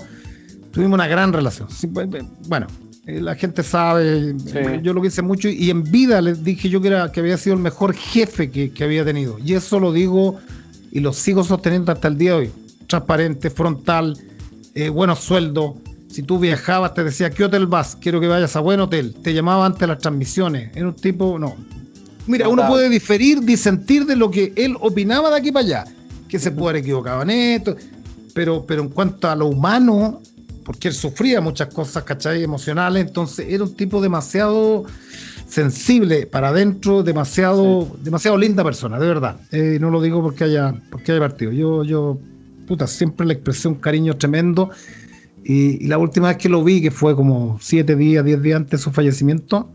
[0.72, 1.68] tuvimos una gran relación.
[2.48, 2.68] Bueno,
[3.08, 4.36] eh, la gente sabe,
[4.82, 7.56] yo lo hice mucho y en vida les dije yo que, era, que había sido
[7.56, 9.38] el mejor jefe que, había tenido.
[9.40, 10.40] Y eso lo digo
[10.92, 12.52] y lo sigo sosteniendo hasta el día de hoy.
[12.88, 14.18] Transparente, frontal,
[14.76, 15.76] eh, buenos sueldos,
[16.12, 17.96] si tú viajabas, te decía, ¿qué hotel vas?
[18.00, 19.16] Quiero que vayas a buen hotel.
[19.24, 20.76] Te llamaba antes las transmisiones.
[20.76, 21.56] Era un tipo, no.
[22.28, 25.86] Mira, uno puede diferir, disentir de lo que él opinaba de aquí para allá.
[26.28, 27.76] Que se puede haber equivocado en esto.
[28.34, 30.22] Pero, pero en cuanto a lo humano,
[30.66, 32.44] porque él sufría muchas cosas, ¿cachai?
[32.44, 33.08] Emocionales.
[33.08, 34.86] Entonces era un tipo demasiado
[35.48, 39.38] sensible para adentro, demasiado, demasiado linda persona, de verdad.
[39.52, 41.52] Eh, no lo digo porque haya, porque haya partido.
[41.54, 42.18] Yo, yo,
[42.68, 44.72] puta, siempre le expresé un cariño tremendo
[45.44, 48.80] y, la última vez que lo vi, que fue como siete días, diez días antes
[48.80, 49.70] de su fallecimiento,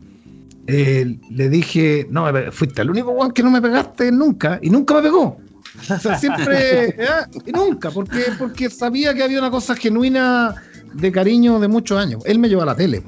[0.66, 4.94] eh, le dije, no, fuiste el único Juan que no me pegaste nunca, y nunca
[4.94, 5.38] me pegó.
[5.90, 7.06] O sea, siempre, ¿eh?
[7.46, 10.54] y nunca, porque, porque sabía que había una cosa genuina
[10.94, 12.22] de cariño de muchos años.
[12.26, 13.02] Él me llevó a la tele.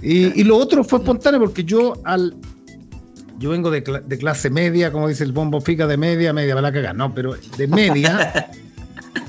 [0.00, 2.34] Y, y lo otro fue espontáneo, porque yo al...
[3.38, 6.68] Yo vengo de, de clase media, como dice el bombo fica de media, media para
[6.68, 8.48] la cagar, no, pero de media.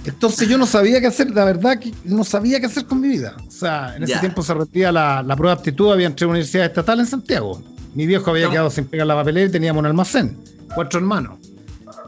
[0.05, 3.09] Entonces yo no sabía qué hacer, la verdad que no sabía qué hacer con mi
[3.09, 3.35] vida.
[3.47, 7.05] O sea, en ese tiempo se retía la, prueba de aptitud, había entre universidades estatales
[7.05, 7.61] en Santiago.
[7.93, 10.37] Mi viejo había quedado sin pegar la papelera y teníamos un almacén,
[10.73, 11.39] cuatro hermanos.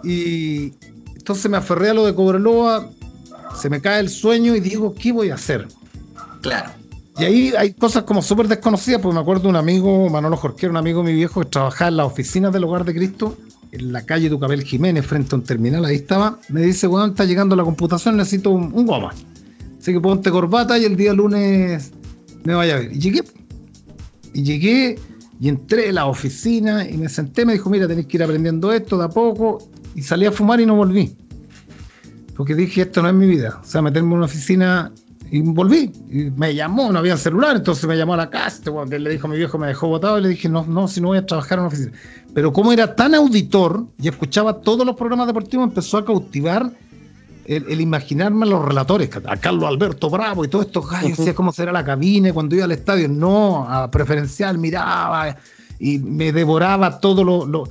[0.03, 0.73] Y
[1.15, 2.89] entonces me aferré a lo de Cobreloa,
[3.55, 5.67] se me cae el sueño y digo, ¿qué voy a hacer?
[6.41, 6.71] Claro.
[7.17, 10.71] Y ahí hay cosas como súper desconocidas, porque me acuerdo de un amigo, Manolo Jorquero,
[10.71, 13.35] un amigo mi viejo, que trabajaba en las oficinas del Hogar de Cristo,
[13.71, 17.25] en la calle Ducabel Jiménez, frente a un terminal, ahí estaba, me dice, weón, está
[17.25, 19.11] llegando la computación, necesito un, goma.
[19.79, 21.91] Así que ponte corbata y el día lunes
[22.43, 22.91] me vaya a ver.
[22.93, 23.23] Y llegué.
[24.33, 24.99] Y llegué
[25.39, 28.71] y entré a la oficina y me senté, me dijo, mira, tenéis que ir aprendiendo
[28.71, 29.59] esto de a poco.
[29.95, 31.15] Y salí a fumar y no volví.
[32.35, 33.59] Porque dije, esto no es mi vida.
[33.61, 34.91] O sea, meterme en una oficina
[35.31, 35.91] y volví.
[36.09, 38.71] Y me llamó, no había celular, entonces me llamó a la casa.
[38.71, 41.01] Cuando le dijo a mi viejo, me dejó botado y le dije, no, no, si
[41.01, 41.91] no voy a trabajar en una oficina.
[42.37, 46.71] Pero como era tan auditor y escuchaba todos los programas deportivos, empezó a cautivar
[47.45, 51.51] el, imaginarme a los relatores, a Carlos Alberto Bravo y todos estos gallos, decía cómo
[51.51, 53.09] será la cabina cuando iba al estadio.
[53.09, 55.35] No, a preferencial miraba
[55.79, 57.67] y me devoraba todo lo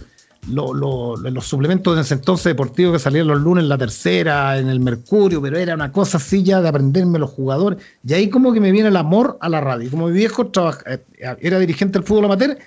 [0.49, 4.81] los suplementos de ese entonces deportivos que salían los lunes en la tercera, en el
[4.81, 7.79] Mercurio, pero era una cosa así ya de aprenderme los jugadores.
[8.05, 9.89] Y ahí como que me viene el amor a la radio.
[9.93, 10.51] Como mi viejo
[10.87, 10.99] eh,
[11.41, 12.59] era dirigente del fútbol amateur,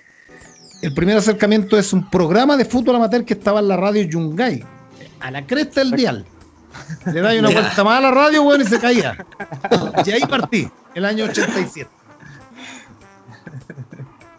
[0.82, 4.64] el primer acercamiento es un programa de fútbol amateur que estaba en la radio Yungay,
[5.20, 6.26] a la cresta del dial.
[7.12, 9.18] Le da una vuelta más a la radio, bueno, y se caía.
[10.06, 11.90] Y ahí partí, el año 87.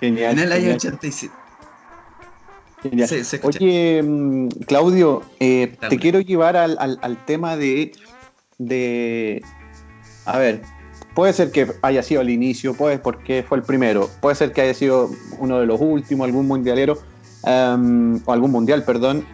[0.01, 0.33] Genial.
[0.33, 1.33] En el año 87.
[3.43, 7.93] Oye, mm, Claudio, eh, te quiero llevar al, tema de
[8.59, 9.43] de,
[10.27, 10.63] a ver,
[11.15, 14.63] puede ser que haya sido el inicio, puede porque fue el primero, puede ser que
[14.63, 16.99] haya sido uno de los últimos, algún mundialero,
[17.45, 19.25] em, o algún mundial, perdón,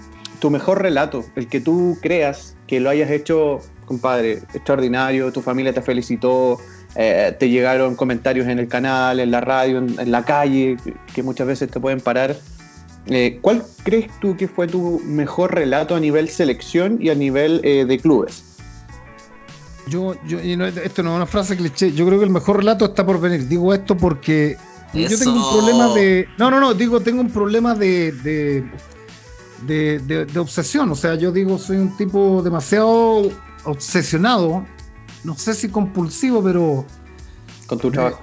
[0.41, 5.73] tu mejor relato, el que tú creas que lo hayas hecho, compadre, extraordinario, tu familia
[5.73, 6.59] te felicitó,
[6.95, 10.77] eh, te llegaron comentarios en el canal, en la radio, en, la calle,
[11.15, 12.37] que muchas veces te pueden parar.
[13.07, 17.61] Eh, ¿Cuál crees tú que fue tu mejor relato a nivel selección y a nivel
[17.63, 18.56] eh, de clubes?
[19.87, 23.07] Yo, yo esto no es una frase cliché, yo creo que el mejor relato está
[23.07, 23.47] por venir.
[23.47, 24.57] Digo esto porque
[24.93, 26.29] yo tengo un problema de.
[26.39, 28.13] No, no, no, digo, tengo un problema de,
[29.67, 30.91] de, de, obsesión.
[30.91, 33.31] O sea, yo digo, soy un tipo demasiado
[33.65, 34.65] obsesionado,
[35.25, 36.85] no sé si compulsivo, pero.
[37.67, 38.23] Con tu trabajo.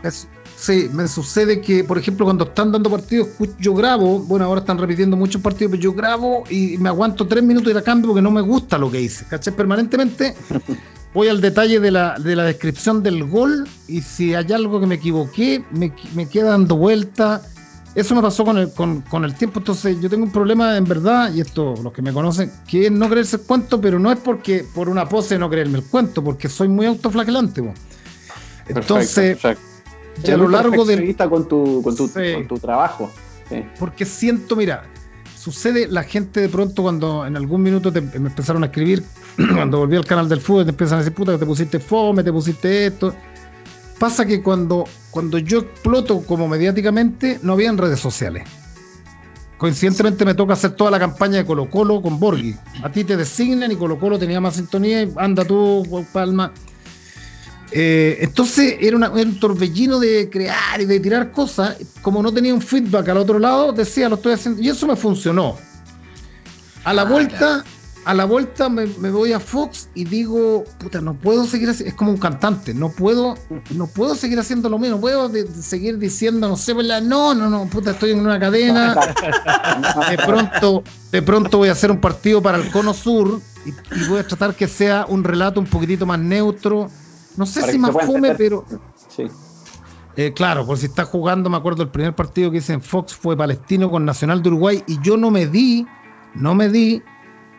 [0.55, 3.27] sí, me sucede que, por ejemplo, cuando están dando partidos,
[3.59, 7.43] yo grabo, bueno, ahora están repitiendo muchos partidos, pero yo grabo y me aguanto tres
[7.43, 9.51] minutos y la cambio porque no me gusta lo que hice, ¿caché?
[9.51, 10.33] Permanentemente
[11.13, 14.87] voy al detalle de la, de la descripción del gol y si hay algo que
[14.87, 17.41] me equivoqué, me, me queda dando vuelta.
[17.95, 20.83] Eso me pasó con el, con, con, el tiempo, entonces yo tengo un problema en
[20.85, 24.11] verdad, y esto los que me conocen, que es no creerse el cuento, pero no
[24.11, 27.61] es porque por una pose no creerme el cuento, porque soy muy autoflagelante.
[28.67, 29.37] Entonces,
[30.23, 31.15] ya a lo largo de...
[31.15, 33.11] Con tu, con tu, con tu trabajo.
[33.77, 34.85] Porque siento, mira,
[35.37, 39.03] sucede la gente de pronto cuando en algún minuto me empezaron a escribir,
[39.55, 42.23] cuando volví al canal del fútbol, te empiezan a decir, puta, que te pusiste fome,
[42.23, 43.13] te pusiste esto.
[43.99, 48.43] Pasa que cuando, cuando yo exploto como mediáticamente, no había en redes sociales.
[49.57, 52.55] Coincidentemente me toca hacer toda la campaña de Colo Colo con Borghi.
[52.83, 56.51] A ti te designan y Colo Colo tenía más sintonía y anda tú, Palma.
[57.71, 61.77] Eh, entonces era, un torbellino de crear y de tirar cosas.
[62.01, 64.61] Como no tenía un feedback al otro lado, decía, lo estoy haciendo.
[64.61, 65.55] Y eso me funcionó.
[66.83, 67.63] A la ah, vuelta,
[68.05, 71.83] a la vuelta me, voy a Fox y digo, puta, no puedo seguir así.
[71.85, 73.35] Es como un cantante, no puedo,
[73.75, 74.99] no puedo seguir haciendo lo mismo.
[74.99, 78.95] Puedo seguir diciendo, no sé, no, no, no, puta, estoy en una cadena.
[80.09, 84.07] de pronto, de pronto voy a hacer un partido para el Cono Sur y, y
[84.07, 86.89] voy a tratar que sea un relato un poquitito más neutro
[87.37, 88.65] no sé si más fome, pero.
[89.09, 89.23] Sí.
[90.15, 93.15] Eh, claro, por si está jugando, me acuerdo el primer partido que hice en Fox
[93.15, 95.87] fue Palestino con Nacional de Uruguay y yo no me di,
[96.35, 97.01] no me di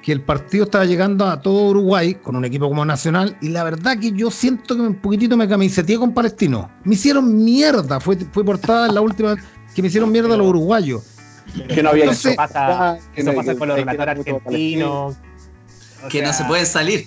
[0.05, 3.65] que el partido estaba llegando a todo Uruguay con un equipo como Nacional y la
[3.65, 6.71] verdad que yo siento que un poquitito me camiseteé con Palestino.
[6.85, 9.35] Me hicieron mierda, fue, fue portada en la última
[9.75, 11.03] que me hicieron mierda los uruguayos.
[11.69, 15.17] Que no había eso pasa, eso pasa con los relatores argentinos.
[16.11, 17.07] Que no se pueden salir.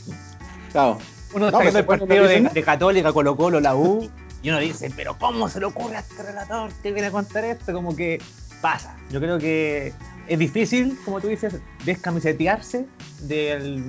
[0.71, 0.97] Claro.
[1.33, 4.09] Uno está viendo el partido de, Católica, Colo Colo, la U,
[4.41, 7.45] y uno dice, pero ¿cómo se le ocurre a este relator que viene a contar
[7.45, 7.73] esto?
[7.73, 8.19] Como que
[8.59, 8.95] pasa.
[9.11, 9.93] Yo creo que
[10.28, 12.86] es difícil, como tú dices, descamisetearse
[13.21, 13.82] de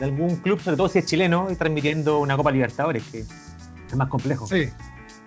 [0.00, 4.08] algún club, sobre todo si es chileno, y transmitiendo una Copa Libertadores, que es más
[4.08, 4.46] complejo.
[4.46, 4.68] Sí,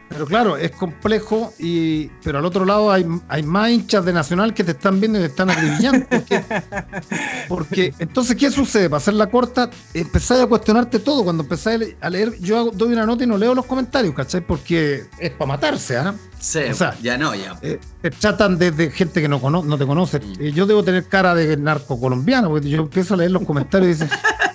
[0.10, 4.56] pero claro, es complejo, y, pero al otro lado hay, hay más hinchas de Nacional
[4.56, 6.08] que te están viendo y te están acribillando.
[7.48, 8.90] Porque, entonces, ¿qué sucede?
[8.90, 11.24] Para hacer la corta, empezáis a cuestionarte todo.
[11.24, 14.42] Cuando empezáis a leer, yo doy una nota y no leo los comentarios, ¿cachai?
[14.42, 16.16] Porque es para matarse, ¿ah?
[16.40, 17.60] Sí, o sea, ya no, ya.
[17.62, 20.20] Eh, te tratan de, gente que no, no te conoce.
[20.20, 20.34] Mm.
[20.40, 23.90] Eh, yo debo tener cara de narco colombiano, porque yo empiezo a leer los comentarios
[23.90, 24.10] y dicen.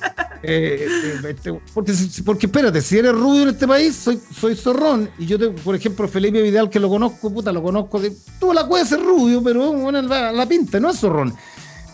[0.46, 1.92] Eh, eh, este, porque,
[2.24, 5.08] porque espérate, si eres rubio en este país, soy, soy zorrón.
[5.18, 7.98] Y yo, te, por ejemplo, Felipe Vidal, que lo conozco, puta, lo conozco.
[7.98, 11.34] De, tú la puedes ser rubio, pero bueno, la, la, pinta, no es zorrón.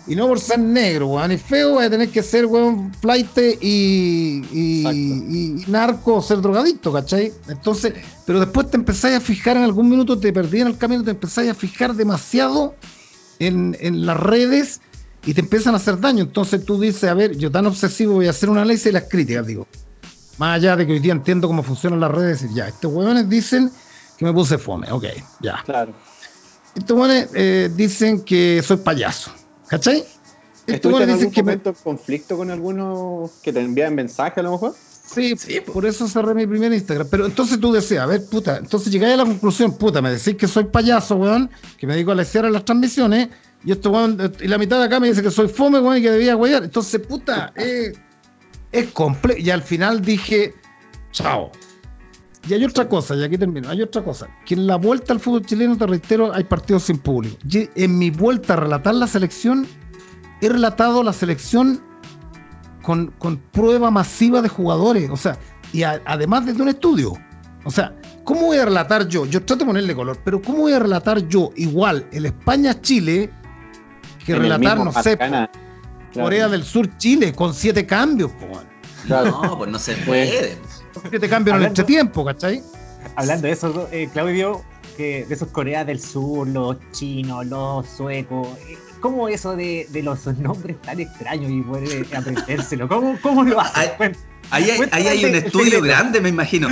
[0.07, 1.31] Y no por ser negro, weón.
[1.31, 7.33] Es feo, vas a tener que ser, weón, flight y, y, narco, ser drogadicto, ¿cachai?
[7.49, 7.95] Entonces,
[8.27, 11.13] pero después te empezáis a fijar en algún minuto, te perdí en el camino, te
[11.13, 12.75] empezáis a fijar demasiado
[13.39, 14.81] en, en las redes
[15.25, 16.25] y te empiezan a hacer daño.
[16.25, 19.05] Entonces tú dices, a ver, yo tan obsesivo voy a hacer una análisis y las
[19.05, 19.66] críticas, digo.
[20.39, 23.71] Más allá de que hoy día entiendo cómo funcionan las redes, ya, estos huevones dicen
[24.16, 25.05] que me puse fome, ok,
[25.41, 25.62] ya.
[25.64, 25.93] Claro.
[26.75, 29.33] Estos huevones eh, dicen que soy payaso,
[29.68, 30.05] ¿cachai?
[30.66, 34.75] Estos huevones dicen que momento conflicto con algunos que te envían mensajes a lo mejor?
[35.12, 37.09] Sí, sí, por eso cerré mi primer Instagram.
[37.11, 40.37] Pero entonces tú decías, a ver, puta, entonces llegáis a la conclusión, puta, me decís
[40.37, 43.29] que soy payaso, weón, que me dedico a lesear las transmisiones,
[43.65, 43.93] y esto,
[44.41, 46.65] y la mitad de acá me dice que soy fome, weón, y que debía guayar.
[46.65, 47.93] Entonces, puta, eh,
[48.73, 49.39] es complejo.
[49.39, 50.55] Y al final dije,
[51.13, 51.51] chao.
[52.49, 54.27] Y hay otra cosa, y aquí termino, hay otra cosa.
[54.47, 57.37] Que en la vuelta al fútbol chileno, te reitero, hay partidos sin público.
[57.47, 59.67] Y en mi vuelta a relatar la selección,
[60.41, 61.83] he relatado la selección
[62.81, 65.11] con, con prueba masiva de jugadores.
[65.11, 65.39] O sea,
[65.75, 67.13] y además desde un estudio.
[67.65, 67.95] O sea,
[68.25, 69.27] ¿cómo voy a relatar yo?
[69.27, 73.31] Yo trato de ponerle color, pero ¿cómo voy a relatar yo igual el España-Chile
[74.25, 75.18] que relatar, no sé,
[76.14, 78.31] Corea del Sur, Chile, con siete cambios,
[79.07, 80.59] No, pues no se puede.
[81.11, 82.62] Que te cambian en este tiempo, ¿cachai?
[83.16, 84.62] Hablando de eso, eh, Claudio,
[84.97, 90.03] que de esos Coreas del Sur, los chinos, los suecos, eh, ¿cómo eso de, de
[90.03, 92.89] los nombres tan extraños y poder aprendérselo?
[92.89, 94.18] ¿Cómo, cómo lo haces?
[94.51, 96.68] Ahí hay, hay un estudio grande, me imagino.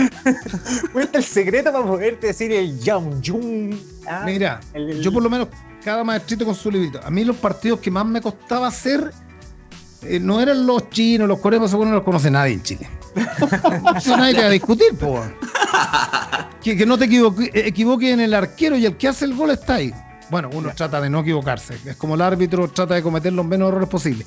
[0.92, 3.74] Cuenta el secreto para poderte decir el Jung.
[4.08, 4.22] ¿ah?
[4.24, 4.60] Mira,
[5.00, 5.48] yo por lo menos
[5.88, 7.00] cada maestrito con su librito.
[7.02, 9.10] A mí los partidos que más me costaba hacer
[10.02, 12.90] eh, no eran los chinos, los coreanos, seguro no los conoce nadie en Chile.
[13.96, 15.18] Eso nadie te va a discutir, po.
[16.62, 19.76] Que, no te equivoques equivoque en el arquero y el que hace el gol está
[19.76, 19.94] ahí.
[20.28, 21.78] Bueno, uno trata de no equivocarse.
[21.86, 24.26] Es como el árbitro trata de cometer los menos errores posibles.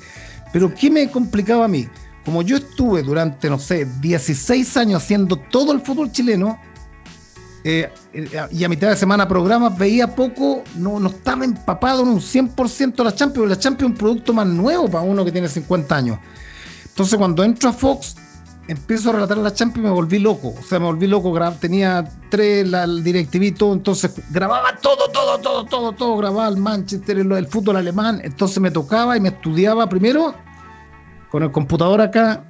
[0.52, 1.88] Pero ¿qué me complicaba a mí?
[2.24, 6.58] como yo estuve durante, no sé, 16 años haciendo todo el fútbol chileno,
[7.64, 12.08] eh, eh, y a mitad de semana programas, veía poco, no, no estaba empapado en
[12.08, 13.48] un 100% de la Champions.
[13.48, 16.18] La Champions es un producto más nuevo para uno que tiene 50 años.
[16.88, 18.16] Entonces, cuando entro a Fox,
[18.66, 20.54] empiezo a relatar la Champions y me volví loco.
[20.58, 21.32] O sea, me volví loco.
[21.60, 23.74] Tenía tres, la, el DirecTV, todo.
[23.74, 26.16] Entonces, grababa todo, todo, todo, todo, todo.
[26.16, 28.20] Grababa el Manchester, el, fútbol alemán.
[28.24, 30.34] Entonces, me tocaba y me estudiaba primero
[31.30, 32.44] con el computador acá.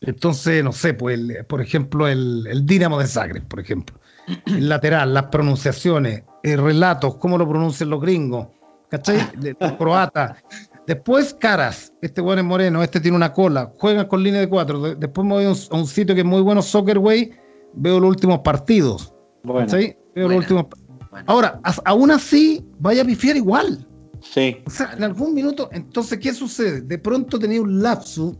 [0.00, 3.98] Entonces, no sé, pues, por ejemplo, el, el Dinamo de Zagreb, por ejemplo.
[4.46, 8.48] El lateral, las pronunciaciones, el relatos, cómo lo pronuncian los gringos,
[8.88, 9.18] ¿cachai?
[9.60, 10.42] Los croatas.
[10.86, 11.92] Después, caras.
[12.02, 13.72] Este bueno es moreno, este tiene una cola.
[13.78, 14.94] Juegan con línea de cuatro.
[14.94, 17.32] Después me voy a un, sitio que es muy bueno, Soccerway.
[17.74, 19.12] Veo los últimos partidos.
[19.46, 19.96] ¿cachai?
[20.14, 20.66] Veo los últimos.
[21.26, 23.86] Ahora, aún así, vaya a pifiar igual.
[24.20, 24.56] Sí.
[24.66, 26.80] O sea, en algún minuto, entonces, ¿qué sucede?
[26.80, 28.36] De pronto tenía un lapsus.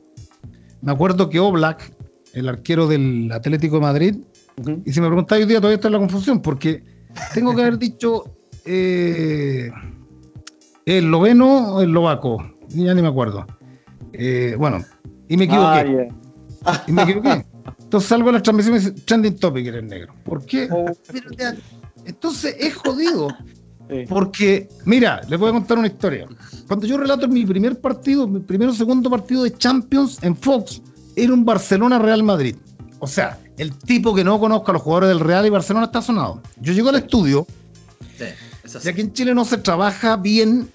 [0.83, 1.95] Me acuerdo que Oblak,
[2.35, 4.17] el arquero del Atlético de Madrid,
[4.85, 6.83] y si me preguntáis hoy día todavía está en la confusión, porque
[7.33, 8.25] tengo que haber dicho
[8.65, 9.71] eh,
[10.87, 12.39] el loveno o el lobaco,
[12.69, 13.47] ya ni me acuerdo.
[14.13, 14.85] Eh, bueno,
[15.29, 16.09] y me equivoqué.
[16.65, 17.45] Ah, y me equivoqué.
[17.83, 20.15] Entonces salgo a la transmisión y me dice, trending topic eres negro.
[20.25, 20.69] ¿Por qué?
[20.71, 20.87] Oh.
[22.05, 23.29] entonces es jodido.
[24.09, 26.27] Porque, mira, les voy a contar una historia.
[26.67, 30.81] Cuando yo relato mi primer partido, mi primer o segundo partido de Champions en Fox,
[31.17, 32.57] era un Barcelona-Real Madrid.
[33.01, 36.03] O sea, el tipo que no conozca a los jugadores del Real y Barcelona está
[36.03, 36.43] sonado.
[36.61, 37.47] Yo llego al estudio,
[38.19, 38.25] sí,
[38.85, 40.71] y aquí en Chile no se trabaja bien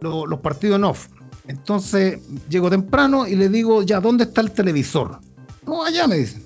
[0.00, 1.08] los partidos en off.
[1.48, 5.20] Entonces llego temprano y le digo, ya, ¿dónde está el televisor?
[5.64, 6.42] No, allá me dicen.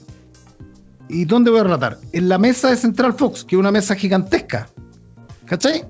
[1.09, 1.99] ¿Y dónde voy a relatar?
[2.13, 4.69] En la mesa de Central Fox, que es una mesa gigantesca.
[5.47, 5.85] ¿Cachai?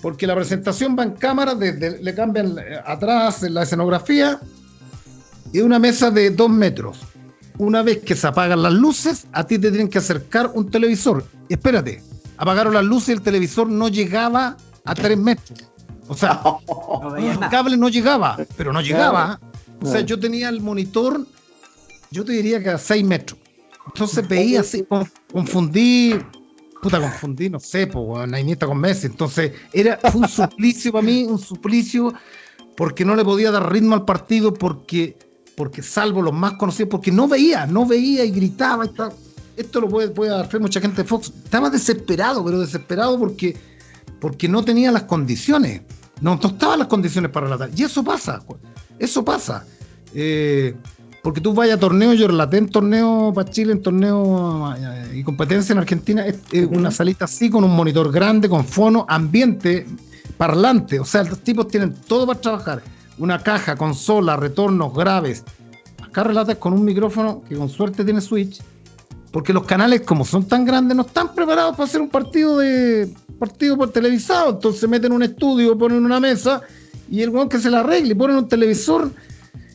[0.00, 4.40] Porque la presentación va en cámara, le cambian eh, atrás en la escenografía
[5.52, 7.00] y una mesa de dos metros.
[7.58, 11.24] Una vez que se apagan las luces, a ti te tienen que acercar un televisor.
[11.48, 12.02] Y espérate,
[12.36, 15.68] apagaron las luces y el televisor no llegaba a tres metros.
[16.08, 16.40] O sea,
[17.18, 19.40] el cable no llegaba, pero no llegaba.
[19.82, 21.26] O sea, yo tenía el monitor,
[22.10, 23.38] yo te diría que a seis metros.
[23.86, 24.86] Entonces veía así,
[25.32, 26.14] confundí,
[26.82, 29.06] puta, confundí, no sé, pues, Nainiesta con Messi.
[29.06, 32.12] Entonces, era, fue un suplicio para mí, un suplicio,
[32.76, 35.16] porque no le podía dar ritmo al partido, porque,
[35.58, 38.84] porque salvo los más conocidos, porque no veía, no veía y gritaba.
[39.56, 41.32] esto lo puede, puede dar fe mucha gente de Fox.
[41.44, 43.56] Estaba desesperado, pero desesperado porque,
[44.20, 45.82] porque no tenía las condiciones.
[46.20, 47.70] No, no estaban las condiciones para relatar.
[47.74, 48.40] Y eso pasa,
[49.00, 49.66] eso pasa.
[50.14, 50.76] Eh,
[51.24, 55.24] porque tú vayas a torneo, yo relaté en torneo para Chile, en torneo eh, y
[55.24, 56.38] competencia en Argentina, es,
[56.70, 59.88] una salita así con un monitor grande, con fono, ambiente,
[60.36, 61.00] parlante.
[61.00, 62.82] O sea, los tipos tienen todo para trabajar.
[63.18, 65.44] Una caja, consola, retornos graves.
[66.02, 68.60] Acá relatas con un micrófono que con suerte tiene switch.
[69.32, 73.12] Porque los canales, como son tan grandes, no están preparados para hacer un partido de
[73.38, 74.50] partido por televisado.
[74.50, 76.62] Entonces meten un estudio, ponen una mesa
[77.10, 79.10] y el weón que se la arregle, ponen un televisor.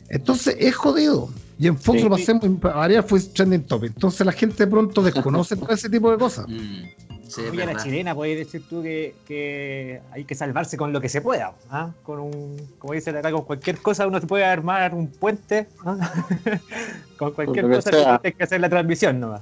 [0.09, 1.29] Entonces es jodido.
[1.59, 3.91] Y en Fox lo pasé muy varias fue trending topic.
[3.93, 6.45] Entonces la gente de pronto desconoce todo ese tipo de cosas.
[6.47, 11.21] Mm, sí, la chilena, puedes decir tú que, hay que salvarse con lo que se
[11.21, 11.53] pueda.
[11.69, 11.91] ¿ah?
[12.03, 15.67] Con un, como dice acá, con cualquier cosa uno se puede armar un puente.
[15.85, 15.97] ¿ah?
[17.17, 19.41] con cualquier cosa hay que hacer la transmisión nomás.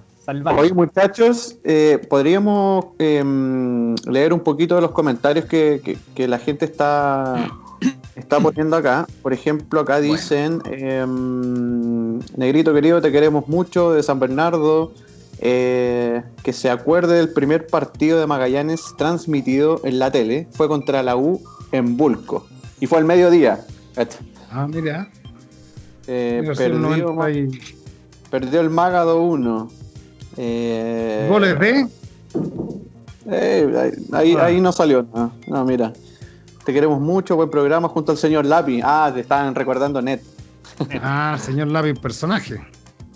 [0.55, 6.65] Oye, muchachos, eh, podríamos em, leer un poquito de los comentarios que, que la gente
[6.65, 7.49] está
[8.15, 9.07] está poniendo acá.
[9.21, 14.93] Por ejemplo, acá dicen, em, Negrito querido, te queremos mucho, de San Bernardo.
[15.43, 20.47] Eh, que se acuerde del primer partido de Magallanes transmitido en la tele.
[20.51, 22.45] Fue contra la U en Bulco.
[22.79, 23.65] Y fue al mediodía.
[24.51, 25.09] Ah, mira.
[26.07, 26.43] Eh,
[28.29, 29.69] perdió, el Magado 1.
[30.37, 31.87] Eh, ¿Goles de?
[33.29, 34.61] Eh, ahí, ahí, ah.
[34.61, 35.31] no salió nada.
[35.47, 35.93] No, mira.
[36.65, 38.81] Te queremos mucho, buen programa junto al señor Lapi.
[38.83, 40.21] Ah, te estaban recordando net.
[41.01, 42.59] Ah, señor Lavi, personaje.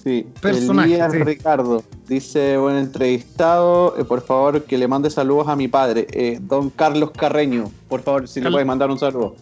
[0.06, 1.08] Sí, personaje.
[1.24, 6.38] Ricardo dice: Buen entrevistado, eh, por favor que le mande saludos a mi padre, eh,
[6.40, 7.72] don Carlos Carreño.
[7.90, 9.36] Por favor, si le puede mandar un saludo.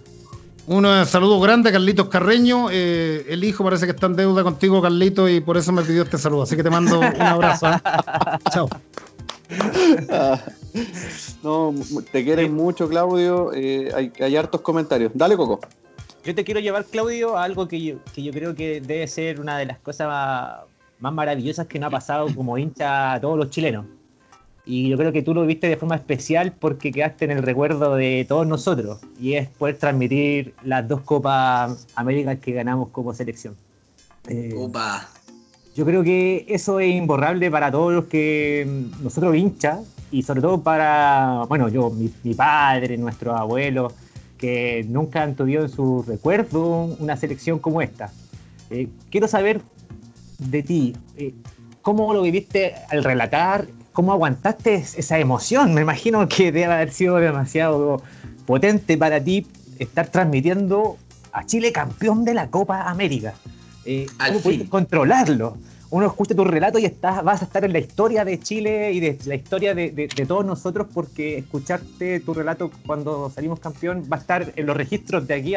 [0.65, 2.69] Un eh, saludo grande, Carlitos Carreño.
[2.69, 6.17] el hijo parece que está en deuda contigo, Carlito, y por eso me pidió este
[6.17, 6.43] saludo.
[6.43, 7.67] Así que te mando un abrazo.
[8.53, 8.69] Chao.
[11.43, 11.75] no,
[12.09, 13.51] te quieren mucho, Claudio.
[13.51, 15.11] hay, hay hartos comentarios.
[15.13, 15.59] Dale, Coco.
[16.23, 19.41] Yo te quiero llevar, Claudio, a algo que yo, que yo creo que debe ser
[19.41, 20.65] una de las cosas
[20.99, 23.85] más, maravillosas que nos ha pasado como hincha a todos los chilenos.
[24.65, 27.95] Y yo creo que tú lo viste de forma especial porque quedaste en el recuerdo
[27.95, 29.01] de todos nosotros.
[29.19, 33.57] Y es poder transmitir las dos Copas Américas que ganamos como selección.
[34.29, 35.09] Eh, Opa.
[35.75, 40.61] Yo creo que eso es imborrable para todos los que nosotros hinchas y sobre todo
[40.61, 43.91] para, bueno, yo, mi, mi padre, nuestros abuelos,
[44.43, 48.11] que nunca han tenido en su recuerdo una selección como esta.
[48.69, 49.61] Eh, quiero saber
[50.37, 51.33] de ti, eh,
[51.81, 53.67] ¿cómo lo viviste al relatar?
[53.93, 55.73] ¿Cómo aguantaste esa emoción?
[55.73, 58.03] Me imagino que debe haber sido demasiado
[58.45, 59.47] potente para ti
[59.79, 60.97] estar transmitiendo
[61.31, 63.35] a Chile campeón de la Copa América.
[63.85, 65.55] Eh, ¿Cómo pudiste controlarlo?
[65.93, 68.99] Uno escucha tu relato y estás, vas a estar en la historia de Chile y
[68.99, 74.19] de la historia de, todos nosotros porque escucharte tu relato cuando salimos campeón va a
[74.19, 75.53] estar en los registros de aquí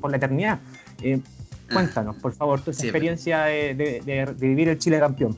[0.00, 0.60] por la eternidad.
[1.02, 1.20] Eh,
[1.72, 5.36] cuéntanos, por favor, tu experiencia de, vivir el Chile campeón.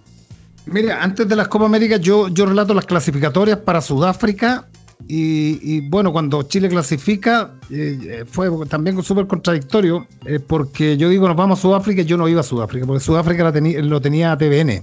[0.66, 4.66] Mira, antes de las Copa América yo, yo relato las clasificatorias para Sudáfrica
[5.08, 11.28] y, bueno, cuando Chile clasifica, eh, eh, fue también súper contradictorio, eh, porque yo digo,
[11.28, 14.82] nos vamos a Sudáfrica y yo no iba a Sudáfrica, porque Sudáfrica lo tenía TVN.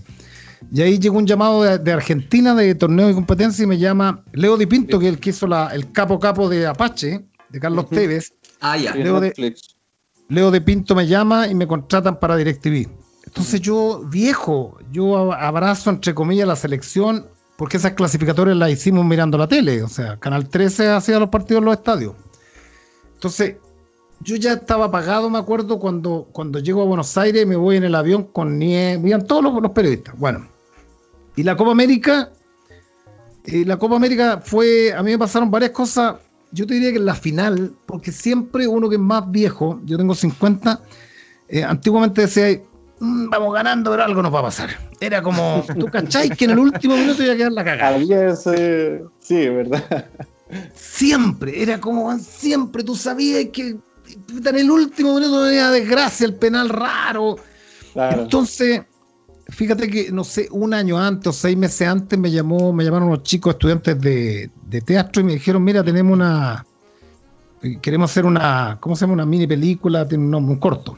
[0.71, 4.57] Y ahí llegó un llamado de, Argentina de torneo y competencia y me llama Leo
[4.57, 7.89] Di Pinto, que es el que hizo la, el capo capo de Apache, de Carlos
[7.89, 8.33] Tevez.
[8.59, 8.93] Ah, ya.
[8.93, 9.55] Leo de,
[10.27, 12.87] Leo de Pinto me llama y me contratan para DirecTV.
[13.25, 17.25] Entonces yo, viejo, yo abrazo entre comillas la selección
[17.59, 21.59] porque esas clasificatorias las hicimos mirando la tele, o sea, Canal 13 hacía los partidos
[21.59, 22.15] en los estadios.
[23.15, 23.57] Entonces,
[24.21, 27.83] yo ya estaba apagado, me acuerdo, cuando, cuando llego a Buenos Aires, me voy en
[27.83, 30.17] el avión con nieve, veían todos los, periodistas.
[30.17, 30.47] Bueno,
[31.35, 32.31] y la Copa América,
[33.43, 36.15] y la Copa América fue, a mí me pasaron varias cosas,
[36.53, 39.97] yo te diría que en la final, porque siempre uno que es más viejo, yo
[39.97, 40.81] tengo 50,
[41.49, 42.61] eh, antiguamente decía,
[42.99, 44.69] Mm, vamos ganando, pero algo nos va a pasar.
[45.01, 47.97] Era como, ¿tú cacháis que en el último minuto iba a quedar la cagada?
[49.19, 50.05] sí, verdad.
[50.73, 53.77] Siempre, era como, siempre, tú sabías que
[54.45, 57.37] en el último minuto venía desgracia, el penal raro.
[57.95, 58.81] Entonces,
[59.47, 63.09] fíjate que, no sé, un año antes o seis meses antes me llamó, me llamaron
[63.09, 64.51] los chicos estudiantes de,
[64.85, 66.65] teatro y me dijeron, mira, tenemos una,
[67.81, 69.13] queremos hacer una, ¿cómo se llama?
[69.13, 70.97] Una mini película, tiene un nombre, un corto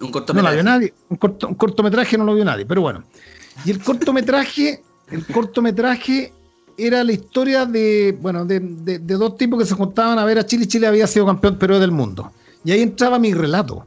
[0.00, 0.42] un cortometraje.
[0.42, 0.94] No la vio nadie.
[1.08, 3.04] Un, cortometraje no lo vio nadie, pero bueno.
[3.64, 6.32] Y el cortometraje, el cortometraje
[6.76, 8.60] era la historia de, bueno, de,
[8.98, 10.66] dos tipos que se juntaban a ver a Chile.
[10.66, 12.32] Chile había sido campeón pero del mundo.
[12.64, 13.84] Y ahí entraba mi relato.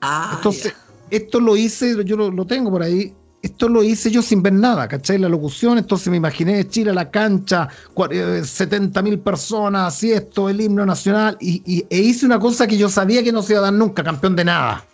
[0.00, 0.74] Ah, Entonces,
[1.10, 3.14] esto lo hice, yo lo, tengo por ahí.
[3.40, 5.16] Esto lo hice yo sin ver nada, ¿cachai?
[5.16, 7.68] La locución, entonces me imaginé Chile a la cancha,
[8.42, 12.76] 70 eh, mil personas, así esto, el himno nacional, y, e hice una cosa que
[12.76, 14.84] yo sabía que no se iba a dar nunca, campeón de nada.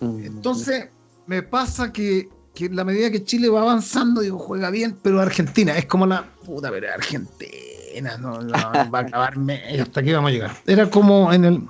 [0.00, 0.88] Mm, Entonces,
[1.26, 5.20] me pasa que, que en la medida que Chile va avanzando, digo, juega bien, pero
[5.20, 8.52] Argentina es como la puta, pero Argentina, no, no,
[8.92, 10.50] va a acabarme, hasta aquí vamos a llegar.
[10.66, 11.62] Era como en el.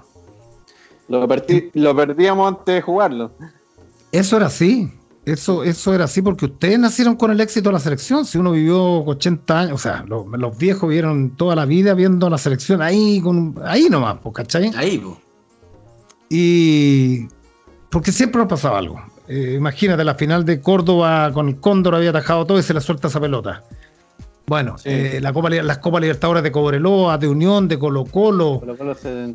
[1.09, 1.27] Lo,
[1.75, 3.33] lo perdíamos antes de jugarlo.
[4.13, 4.93] Eso era así.
[5.27, 8.25] Eso, eso era así porque ustedes nacieron con el éxito de la selección.
[8.25, 12.39] Si uno vivió 80 años, o sea, los, viejos vivieron toda la vida viendo la
[12.39, 14.73] selección ahí, con, ahí nomás, ¿cachai?
[14.77, 15.19] Ahí, pues.
[16.31, 17.29] Y,
[17.91, 19.01] porque siempre nos pasaba algo.
[19.31, 22.81] Eh, imagínate, la final de Córdoba con el Cóndor había atajado todo y se le
[22.81, 23.63] suelta esa pelota.
[24.49, 28.61] Bueno, eh, la Copa, las Copas Libertadores de Cobreloa, de Unión, de Colo Colo.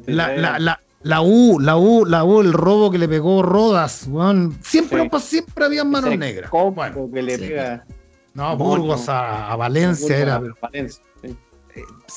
[0.08, 4.10] la, U, la U, la U, el robo que le pegó Rodas,
[4.62, 6.52] siempre, siempre había manos negras.
[7.14, 7.86] que le pega.
[8.34, 10.42] No, Burgos a, Valencia era.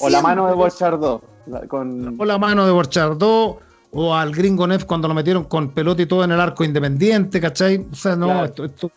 [0.01, 1.22] o la mano de Borchardó.
[1.68, 2.20] Con...
[2.20, 3.61] O la mano de Borchardó
[3.93, 7.41] o al Gringo Neff cuando lo metieron con pelota y todo en el arco independiente,
[7.41, 7.86] ¿cachai?
[7.91, 8.91] O sea, no, esto, esto.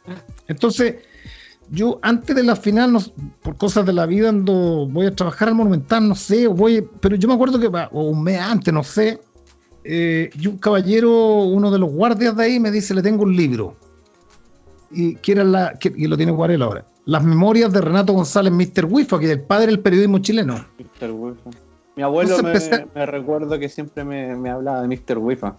[0.47, 0.95] Entonces,
[1.69, 2.97] yo antes de la final,
[3.41, 7.15] por cosas de la vida, ando, voy a trabajar al Monumental, no sé, voy, pero
[7.15, 9.21] yo me acuerdo que, o un mes antes, no sé,
[9.83, 13.35] eh, y un caballero, uno de los guardias de ahí, me dice, le tengo un
[13.35, 13.75] libro.
[14.91, 16.85] Y, que era la, y lo tiene Guarela ahora.
[17.05, 18.85] Las memorias de Renato González, Mr.
[18.85, 20.65] Wifa, que es el padre del periodismo chileno.
[20.77, 21.11] Mr.
[21.95, 25.17] Mi abuelo me, recuerdo que siempre me, hablaba de Mr.
[25.17, 25.55] Wifa.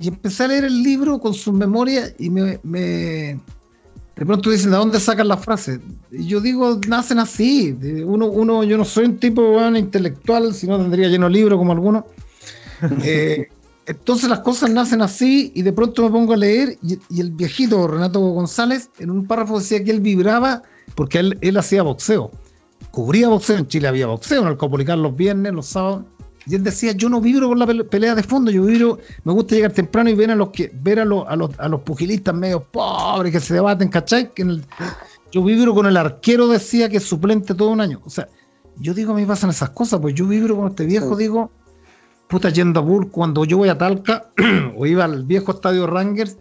[0.00, 2.58] y empecé a leer el libro con sus memorias y me,
[4.16, 5.80] de pronto dicen, ¿de dónde sacan las frases?
[6.10, 7.76] Y yo digo, nacen así.
[8.04, 11.72] Uno, uno, yo no soy un tipo intelectual, si no tendría lleno de libros como
[11.72, 12.04] algunos.
[13.04, 13.46] Eh,
[13.86, 17.86] entonces las cosas nacen así y de pronto me pongo a leer y, el viejito
[17.86, 20.64] Renato González en un párrafo decía que él vibraba
[20.96, 22.32] porque él, él hacía boxeo.
[22.92, 26.04] Cubría boxeo, en Chile había boxeo, en el Copulicar los viernes, los sábados.
[26.46, 29.54] Y él decía, yo no vibro con la pelea de fondo, yo vibro, me gusta
[29.54, 32.34] llegar temprano y ver a los que, ver a los, a los, a los pugilistas
[32.34, 34.30] medio pobres que se debaten, ¿cachai?
[34.34, 34.60] Que
[35.30, 38.00] yo vibro con el arquero, decía que es suplente todo un año.
[38.04, 38.28] O sea,
[38.76, 41.50] yo digo, a mí me pasan esas cosas, pues yo vibro con este viejo, digo,
[42.28, 44.30] puta yendo a Bull, cuando yo voy a Talca
[44.76, 46.36] o iba al viejo estadio Rangers,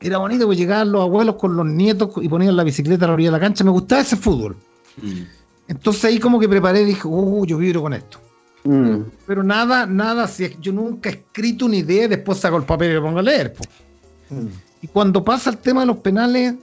[0.00, 3.14] era bonito, pues llegaban los abuelos con los nietos y ponían la bicicleta a la
[3.14, 4.56] orilla de la cancha, me gustaba ese fútbol.
[5.00, 5.22] Mm.
[5.68, 8.18] Entonces ahí como que preparé y dije, uh, yo vibro con esto.
[8.64, 9.02] Mm.
[9.26, 12.90] Pero nada, nada, si yo nunca he escrito una idea y después saco el papel
[12.90, 13.54] y lo pongo a leer.
[14.30, 14.46] Mm.
[14.82, 16.54] Y cuando pasa el tema de los penales,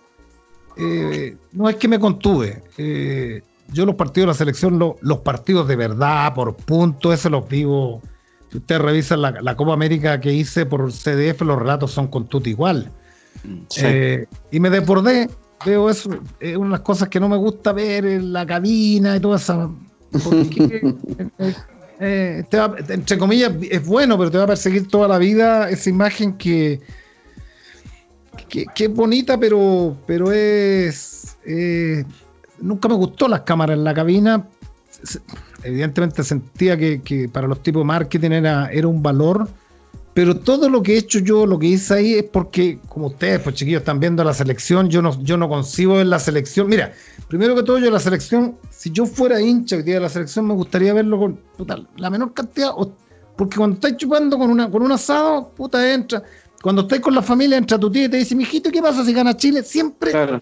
[0.77, 2.63] eh, no es que me contuve.
[2.77, 3.41] Eh,
[3.71, 8.01] yo los partidos de la selección, los partidos de verdad, por punto, ese los vivo
[8.53, 12.47] si usted revisa la, Copa América que hice por CDF, los relatos son con tuto
[12.49, 12.91] igual.
[13.81, 15.27] Eh, y me desbordé,
[15.65, 16.09] veo eso,
[16.39, 19.35] es una de las cosas que no me gusta ver en la cabina y todo
[19.35, 19.75] eso.
[20.23, 20.95] Porque,
[21.39, 25.89] eh, eh, entre comillas, es bueno, pero te va a perseguir toda la vida esa
[25.89, 26.81] imagen que,
[28.49, 31.37] que, es bonita, pero, pero es.
[32.59, 34.47] nunca me gustó las cámaras en la cabina
[35.63, 39.47] evidentemente sentía que, para los tipos de marketing era, era un valor,
[40.13, 43.39] pero todo lo que he hecho yo, lo que hice ahí es porque, como ustedes,
[43.39, 46.67] pues chiquillos, están viendo la selección, yo no, yo no concibo en la selección.
[46.67, 46.93] Mira,
[47.27, 50.47] primero que todo, yo la selección, si yo fuera hincha hoy día de la selección,
[50.47, 51.39] me gustaría verlo con
[51.97, 52.71] la menor cantidad,
[53.35, 56.21] porque cuando estáis chupando con, una, con un asado, puta, entra.
[56.61, 59.13] Cuando estáis con la familia, entra tu tía y te dice, mijito, ¿qué pasa si
[59.13, 59.63] gana Chile?
[59.63, 60.13] Siempre.
[60.15, 60.41] O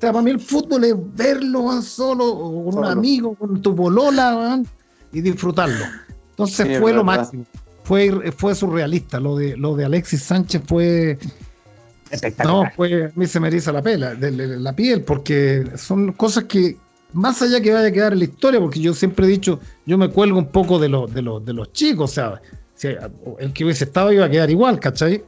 [0.00, 4.60] sea, para mí el fútbol es verlo solo, o con un amigo, con tu bolola,
[5.12, 5.84] y disfrutarlo.
[6.30, 7.46] Entonces fue lo máximo.
[7.92, 9.20] Fue, fue surrealista.
[9.20, 11.18] Lo de, lo de Alexis Sánchez fue.
[12.42, 16.44] No, fue, a mí se me eriza la, pela, de, la piel, porque son cosas
[16.44, 16.78] que,
[17.12, 19.98] más allá que vaya a quedar en la historia, porque yo siempre he dicho, yo
[19.98, 22.40] me cuelgo un poco de, lo, de, de los chicos, o
[22.74, 23.02] sea,
[23.38, 25.22] el que hubiese estado iba a quedar igual, ¿cachai?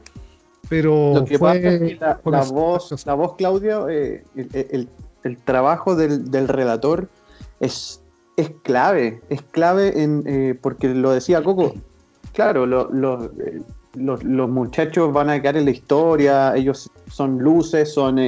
[0.67, 7.09] Pero fue, la, voz, la voz, Claudio, eh, el, trabajo del, relator
[7.59, 8.01] es,
[8.37, 11.75] es clave, es clave en, eh, porque lo decía Coco,
[12.35, 13.61] claro, eh,
[13.95, 18.19] los, muchachos van a quedar en la historia, ellos son luces, son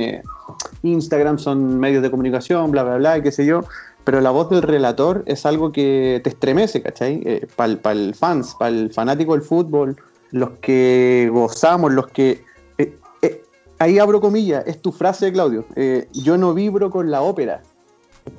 [0.82, 3.64] Instagram, son medios de comunicación, bla, bla, bla, qué sé yo,
[4.04, 7.42] pero la voz del relator es algo que te estremece, ¿cachai?
[7.56, 9.98] Para el fans, para el fanático del fútbol,
[10.32, 12.44] los que gozamos, los que...
[12.78, 13.44] Eh, eh,
[13.80, 15.66] ahí abro comillas, es tu frase, Claudio.
[15.76, 17.62] Eh, yo no vibro con la ópera.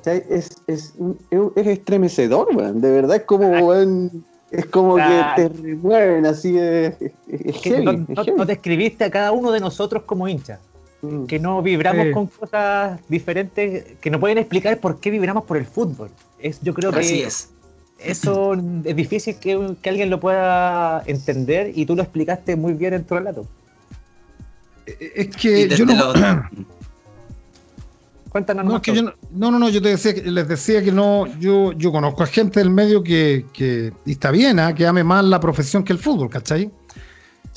[0.05, 0.93] Es, es,
[1.31, 3.73] es, estremecedor, de verdad es como,
[4.51, 6.57] es como que te remueven así.
[6.57, 6.95] Es,
[7.27, 10.59] no, te escribiste a cada uno de nosotros como hincha.
[11.01, 11.25] Mm.
[11.25, 15.65] Que no vibramos con cosas diferentes, que no pueden explicar por qué vibramos por el
[15.65, 16.09] fútbol.
[16.39, 17.49] Es, yo creo que Así es
[17.99, 18.53] eso
[18.85, 23.15] es difícil que, alguien lo pueda entender y tú lo explicaste muy bien en tu
[23.15, 23.45] relato.
[24.85, 26.13] Es que yo no...
[28.29, 28.65] Cuéntanos.
[29.31, 32.59] No, no, no, yo te decía, les decía que no, yo, yo conozco a gente
[32.59, 34.73] del medio que, que y está bien, ¿eh?
[34.75, 36.71] que ame más la profesión que el fútbol, ¿cachai?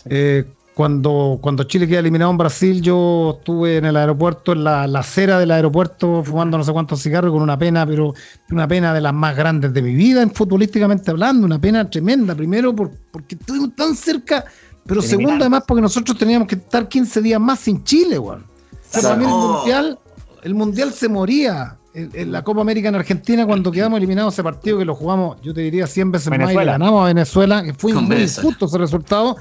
[0.07, 0.45] Eh,
[0.75, 5.39] cuando, cuando Chile queda eliminado en Brasil, yo estuve en el aeropuerto, en la, acera
[5.39, 8.14] del aeropuerto, fumando no sé cuántos cigarros con una pena, pero
[8.51, 12.35] una pena de las más grandes de mi vida, en futbolísticamente hablando, una pena tremenda.
[12.35, 14.47] Primero, porque estuvimos tan cerca,
[14.87, 18.47] pero segundo, además, porque nosotros teníamos que estar 15 días más sin Chile, weón.
[18.95, 19.99] el mundial,
[20.43, 21.78] el mundial se moría.
[21.95, 25.53] En, la Copa América en Argentina, cuando quedamos eliminados ese partido que lo jugamos, yo
[25.53, 29.36] te diría 100 veces más y ganamos a Venezuela, que fue muy injusto ese resultado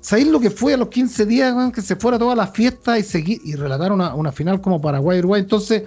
[0.00, 3.02] ¿Sabéis lo que fue a los 15 días, que se fuera toda la fiesta y
[3.02, 5.42] seguir y relatar una, final como Paraguay-Uruguay?
[5.42, 5.82] Entonces,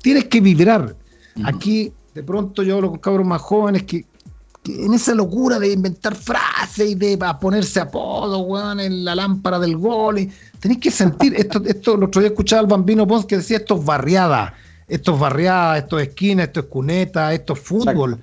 [0.00, 0.96] tienes que vibrar.
[1.44, 4.06] Aquí, de pronto, yo hablo con cabros más jóvenes que,
[4.64, 9.76] en esa locura de inventar frases y de ponerse apodo, weón, en la lámpara del
[9.76, 10.20] gol.
[10.20, 13.56] Y, tenéis que sentir, esto, esto, el otro día escuchaba al Bambino Pons que decía
[13.56, 14.54] esto es barriada,
[14.88, 18.18] esto es barriada, esto es esquina, esto es cuneta, esto es fútbol.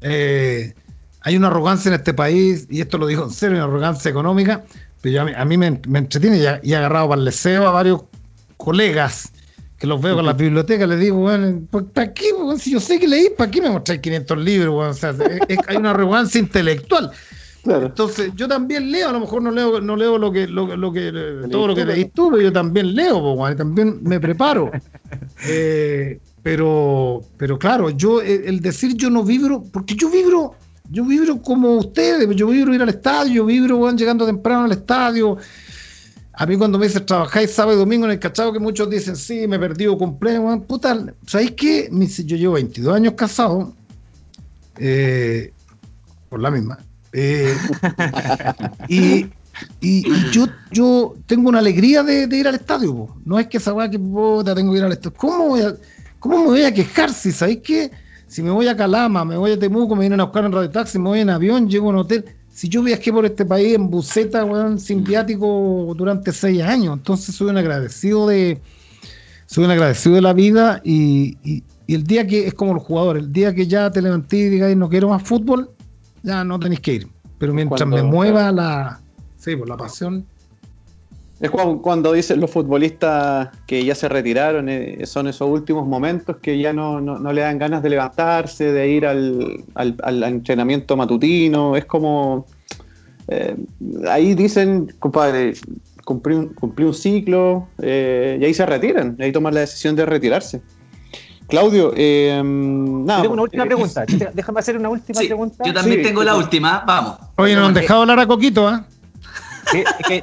[0.00, 0.74] Eh,
[1.20, 4.64] hay una arrogancia en este país, y esto lo digo en serio, una arrogancia económica,
[5.00, 8.02] pero a, mí, me, entretiene y, he agarrado para el deseo a varios
[8.56, 9.32] colegas
[9.78, 11.62] que los veo con la biblioteca, les digo, bueno,
[11.92, 12.26] ¿para qué?
[12.58, 14.74] si yo sé que leí, ¿para qué me mostráis 500 libros?
[14.74, 15.14] O sea,
[15.68, 17.12] hay una arrogancia intelectual.
[17.64, 21.46] Entonces, yo también leo, a lo mejor no leo, no leo lo que, lo, que
[21.50, 24.70] todo lo que leís tú, pero yo también leo, también me preparo.
[25.48, 30.54] Eh, pero, pero claro, yo el decir yo no vibro, porque yo vibro,
[30.90, 35.38] yo vibro como ustedes, yo vibro ir al estadio, yo vibro llegando temprano al estadio.
[36.40, 39.16] A mí cuando me dicen trabajáis sábado y domingo en el cachado, que muchos dicen,
[39.16, 41.90] sí, me perdí o cumpleaños, puta, ¿sabéis qué?
[42.24, 43.74] Yo llevo 22 años casado,
[44.76, 45.52] eh,
[46.28, 46.78] por la misma.
[47.12, 47.56] Eh,
[48.88, 49.26] y,
[50.70, 53.16] yo, tengo una alegría de, ir al estadio.
[53.24, 55.16] No es que esa weá que puta, tengo que ir al estadio.
[55.16, 55.56] ¿Cómo,
[56.20, 57.90] ¿Cómo me voy a quejar si sabéis que
[58.28, 60.70] si me voy a Calama, me voy a Temuco, me vienen a buscar en Radio
[60.70, 62.24] Taxi, me voy en avión, llego a un hotel?
[62.58, 67.32] Si yo viajé por este país en buceta, weón, sin viático durante seis años, entonces
[67.32, 68.60] soy un agradecido de,
[69.46, 73.32] soy un agradecido de la vida y, el día que es como los jugadores, el
[73.32, 75.70] día que ya te levanté y digáis no quiero más fútbol,
[76.24, 77.08] ya no tenéis que ir.
[77.38, 79.00] Pero mientras me mueva la,
[79.36, 80.26] sí, pues, la pasión.
[81.40, 86.58] Es cuando, dicen los futbolistas que ya se retiraron, eh, son esos últimos momentos que
[86.58, 89.64] ya no, le dan ganas de levantarse, de ir al,
[90.24, 91.76] entrenamiento matutino.
[91.76, 92.46] Es como.
[93.28, 93.56] Eh,
[94.08, 95.54] ahí dicen, compadre,
[96.04, 100.62] cumplí un, un ciclo eh, y ahí se retiran, ahí toman la decisión de retirarse.
[101.48, 103.22] Claudio, eh, nada.
[103.22, 104.04] Tengo una última pregunta.
[104.34, 105.64] Déjame hacer una última pregunta.
[105.64, 107.16] Yo también tengo la última, vamos.
[107.36, 108.80] Oye, nos han dejado hablar a Coquito, ¿eh?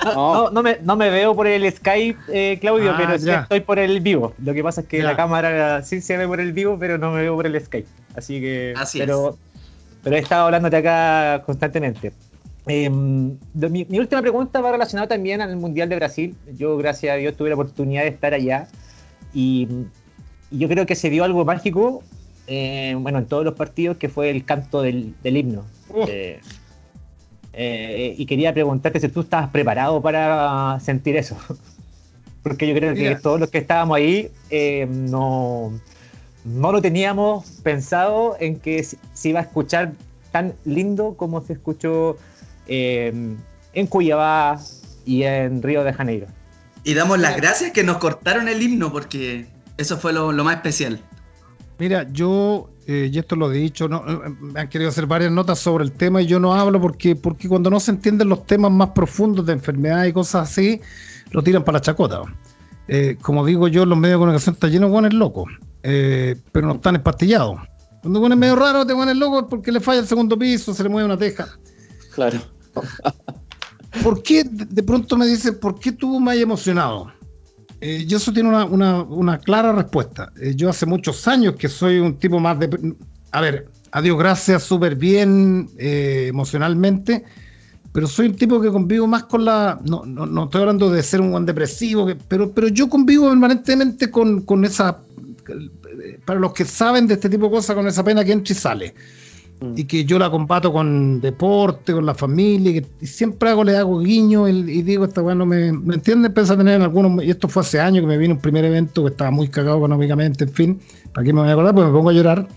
[0.03, 3.59] No, no, me, no, me, veo por el Skype, eh, Claudio, ah, pero sí estoy
[3.61, 4.33] por el vivo.
[4.43, 7.11] Lo que pasa es que la cámara sí se ve por el vivo, pero no
[7.11, 7.87] me veo por el Skype.
[8.15, 8.73] Así que.
[8.75, 9.37] Así pero,
[10.03, 12.13] pero he estado hablándote acá constantemente.
[12.67, 16.35] Em, mi, última pregunta va relacionada también al Mundial de Brasil.
[16.57, 18.67] Yo, gracias a Dios, tuve la oportunidad de estar allá.
[19.33, 19.67] Y,
[20.51, 22.03] yo creo que se dio algo mágico,
[22.47, 25.65] eh, bueno, en todos los partidos, que fue el canto del, himno.
[26.07, 26.39] Eh,
[27.55, 31.37] eh, y quería preguntarte si tú estabas preparado para sentir eso.
[32.43, 34.29] Porque yo creo que todos los que estábamos ahí
[34.87, 35.71] no,
[36.43, 39.93] no lo teníamos pensado en que se iba a escuchar
[40.31, 42.17] tan lindo como se escuchó
[42.67, 44.59] en Cuyabá
[45.05, 46.27] y en Río de Janeiro.
[46.83, 49.47] Y damos las gracias que nos cortaron el himno porque
[49.77, 50.99] eso fue lo, más especial.
[51.77, 55.31] Mira, yo, eh, y esto lo he dicho, no, eh, me han querido hacer varias
[55.31, 58.45] notas sobre el tema y yo no hablo porque, porque cuando no se entienden los
[58.45, 60.79] temas más profundos de enfermedad y cosas así,
[61.31, 62.21] lo tiran para la chacota.
[62.87, 65.45] Eh, como digo yo, los medios de comunicación están llenos de guanes locos,
[65.81, 67.59] pero no están espastillados.
[68.01, 70.83] Cuando uno es medio raro, te guanes locos porque le falla el segundo piso, se
[70.83, 71.47] le mueve una teja.
[72.13, 72.39] Claro.
[74.03, 77.11] ¿Por qué de pronto me dice, por qué tú me has emocionado?
[77.87, 80.31] Eh, eso tiene una, clara respuesta.
[80.41, 82.95] Eh, yo hace muchos años que soy un tipo más de...
[83.31, 87.23] A ver, a Dios gracias, súper bien eh, emocionalmente,
[87.91, 89.79] pero soy un tipo que convivo más con la...
[89.87, 94.41] No, no, estoy hablando de ser un buen depresivo, pero, pero yo convivo permanentemente con,
[94.41, 94.97] con esa...
[96.25, 98.55] Para los que saben de este tipo de cosas, con esa pena que entra y
[98.55, 98.95] sale
[99.75, 103.99] y que yo la combato con deporte, con la familia, y, siempre hago, le hago
[103.99, 106.29] guiño y, digo, esta weá no me, ¿me entiendes?
[106.29, 108.65] Empecé a tener en algunos, y esto fue hace años que me vino un primer
[108.65, 110.79] evento que estaba muy cagado económicamente, en fin,
[111.13, 111.73] ¿para qué me voy a acordar?
[111.73, 112.47] Pues me pongo a llorar.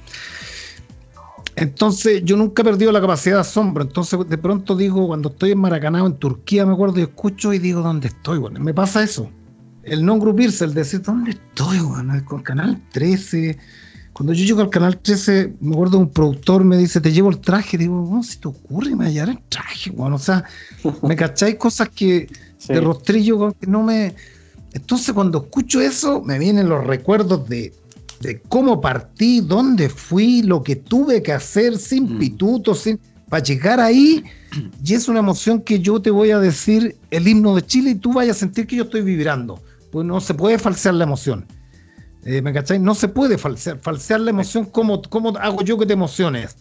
[1.56, 3.82] Entonces, yo nunca he perdido la capacidad de asombro.
[3.82, 7.58] Entonces, de pronto digo, cuando estoy en Maracaná en Turquía, me acuerdo y escucho y
[7.58, 8.38] digo, ¿dónde estoy?
[8.38, 9.28] Bueno, me pasa eso.
[9.82, 11.80] El no grupirse, el decir, ¿dónde estoy?
[11.80, 13.58] Bueno, con Canal 13
[14.18, 17.30] cuando yo llego al canal 13, me acuerdo de un productor me dice, te llevo
[17.30, 17.78] el traje.
[17.78, 20.42] Digo, no, si te ocurre, me hallar el traje, bueno, o sea,
[21.04, 22.28] me cacháis cosas que
[22.68, 24.16] de rostrillo que no me.
[24.72, 27.72] Entonces, cuando escucho eso, me vienen los recuerdos de,
[28.48, 32.18] cómo partí, dónde fui, lo que tuve que hacer sin mm.
[32.18, 32.98] pitutos, sin
[33.28, 34.24] para llegar ahí.
[34.84, 37.94] Y es una emoción que yo te voy a decir el himno de Chile y
[37.94, 39.62] tú vayas a sentir que yo estoy vibrando.
[39.92, 41.46] Pues no se puede falsear la emoción.
[42.24, 42.80] Eh, ¿Me cacháis?
[42.80, 44.66] No se puede falsear, falsear la emoción.
[44.66, 46.56] ¿Cómo, cómo hago yo que te emociones?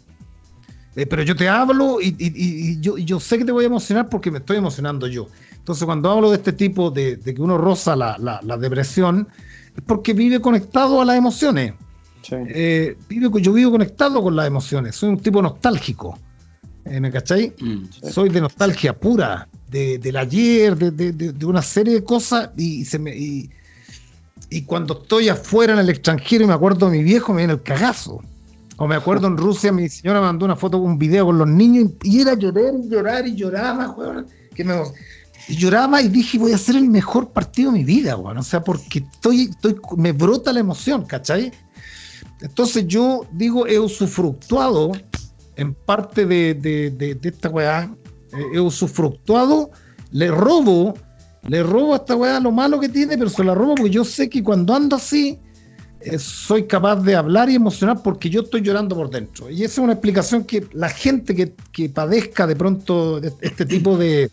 [0.95, 4.39] Eh, pero yo te hablo y, yo, sé que te voy a emocionar porque me
[4.39, 5.27] estoy emocionando yo.
[5.55, 9.27] Entonces, cuando hablo de este tipo de, que uno roza la, depresión,
[9.75, 11.73] es porque vive conectado a las emociones.
[12.31, 14.95] Eh, yo vivo conectado con las emociones.
[14.95, 16.17] Soy un tipo nostálgico.
[16.83, 17.51] ¿Me cacháis?
[17.59, 22.97] Mm, Soy de nostalgia pura, de, del ayer, de, una serie de cosas y, se
[22.97, 23.49] me, y
[24.65, 27.63] cuando estoy afuera en el extranjero y me acuerdo de mi viejo, me viene el
[27.63, 28.21] cagazo.
[28.77, 31.91] O me acuerdo en Rusia, mi señora mandó una foto, un video con los niños
[32.03, 33.95] y era llorar y llorar y lloraba,
[34.53, 34.75] que me,
[35.47, 38.37] y lloraba y dije, voy a hacer el mejor partido de mi vida, weón.
[38.37, 41.51] O sea, porque estoy, estoy, me brota la emoción, ¿cachai?
[42.41, 44.91] Entonces yo digo, he usufructuado
[45.55, 47.91] en parte de, de, de, esta weá
[48.53, 49.71] he usufructuado,
[50.11, 50.93] le robo,
[51.47, 54.03] le robo a esta weá lo malo que tiene, pero se la robo porque yo
[54.03, 55.39] sé que cuando ando así,
[56.01, 59.49] eh, soy capaz de hablar y emocionar porque yo estoy llorando por dentro.
[59.49, 64.29] Y esa es una explicación que la gente que, padezca de pronto este tipo de,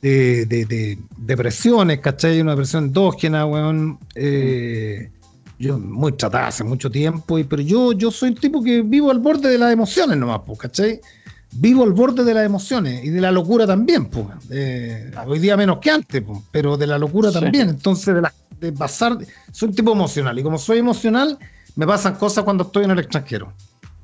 [0.00, 2.40] de, depresiones, ¿cachai?
[2.40, 3.98] Una depresión endógena, weón.
[4.14, 5.10] Eh,
[5.58, 9.10] yo muy tratada hace mucho tiempo, y, pero yo, yo soy un tipo que vivo
[9.10, 11.00] al borde de las emociones nomás, pues, ¿cachai?
[11.50, 14.26] Vivo al borde de las emociones y de la locura también, pues.
[15.26, 17.68] hoy día menos que antes, pues, pero de la locura también.
[17.70, 19.18] Entonces, de la de pasar,
[19.52, 21.38] soy un tipo emocional y como soy emocional,
[21.76, 23.52] me pasan cosas cuando estoy en el extranjero.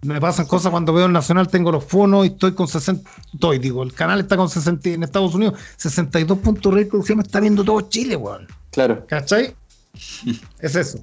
[0.03, 3.59] Me pasan cosas cuando veo el Nacional, tengo los fonos y estoy con 60, estoy,
[3.59, 7.65] digo, el canal está con 60, en Estados Unidos, 62 puntos de me está viendo
[7.65, 8.47] todo Chile, weón.
[8.71, 9.07] Claro.
[9.09, 9.55] ¿Cachai?
[10.61, 10.99] es eso.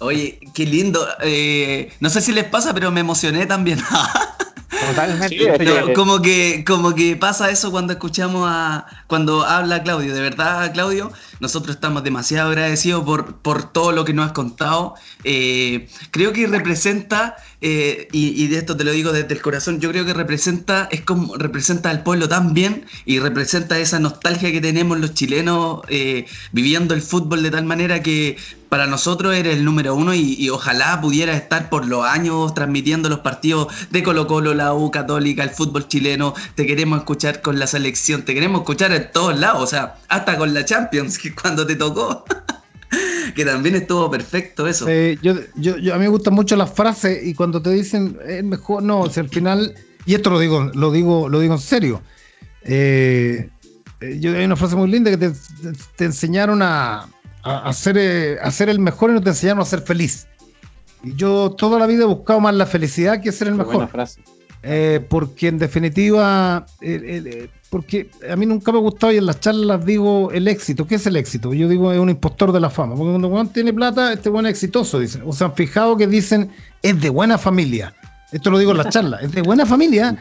[0.00, 1.04] Oye, qué lindo.
[1.22, 3.80] Eh, no sé si les pasa, pero me emocioné también.
[4.86, 5.92] Totalmente.
[5.94, 8.86] como que, como que pasa eso cuando escuchamos a.
[9.06, 10.14] cuando habla Claudio.
[10.14, 14.94] De verdad, Claudio, nosotros estamos demasiado agradecidos por, por todo lo que nos has contado.
[15.24, 19.90] Eh, creo que representa, eh, y, de esto te lo digo desde el corazón, yo
[19.90, 24.60] creo que representa, es como representa al pueblo tan bien y representa esa nostalgia que
[24.60, 28.36] tenemos los chilenos eh, viviendo el fútbol de tal manera que
[28.68, 33.20] para nosotros eres el número uno y, ojalá pudiera estar por los años transmitiendo los
[33.20, 36.34] partidos de Colo Colo, la U Católica, el fútbol chileno.
[36.54, 40.36] Te queremos escuchar con la selección, te queremos escuchar en todos lados, o sea, hasta
[40.36, 42.24] con la Champions, que cuando te tocó.
[43.34, 44.88] que también estuvo perfecto eso.
[45.22, 48.82] yo, yo, a mí me gustan mucho las frases y cuando te dicen es mejor,
[48.82, 49.74] no, si al final,
[50.06, 52.02] y esto lo digo, lo digo, lo digo en serio.
[52.62, 53.48] Eh,
[54.00, 55.32] eh, yo hay una frase muy linda que
[55.96, 57.08] te enseñaron a,
[57.42, 60.26] a, ser, eh, el mejor y no te enseñaron a ser feliz.
[61.02, 63.88] Y yo toda la vida he buscado más la felicidad que ser el mejor.
[64.62, 69.40] Eh, porque en definitiva, eh, porque a mí nunca me ha gustado y en las
[69.40, 70.86] charlas digo el éxito.
[70.86, 71.54] ¿Qué es el éxito?
[71.54, 72.94] Yo digo es un impostor de la fama.
[72.96, 75.22] Porque cuando uno tiene plata, este buen es exitoso, dicen.
[75.26, 76.50] O sea, han fijado que dicen
[76.82, 77.94] es de buena familia.
[78.32, 79.22] Esto lo digo en las charlas.
[79.22, 80.18] Es de buena familia.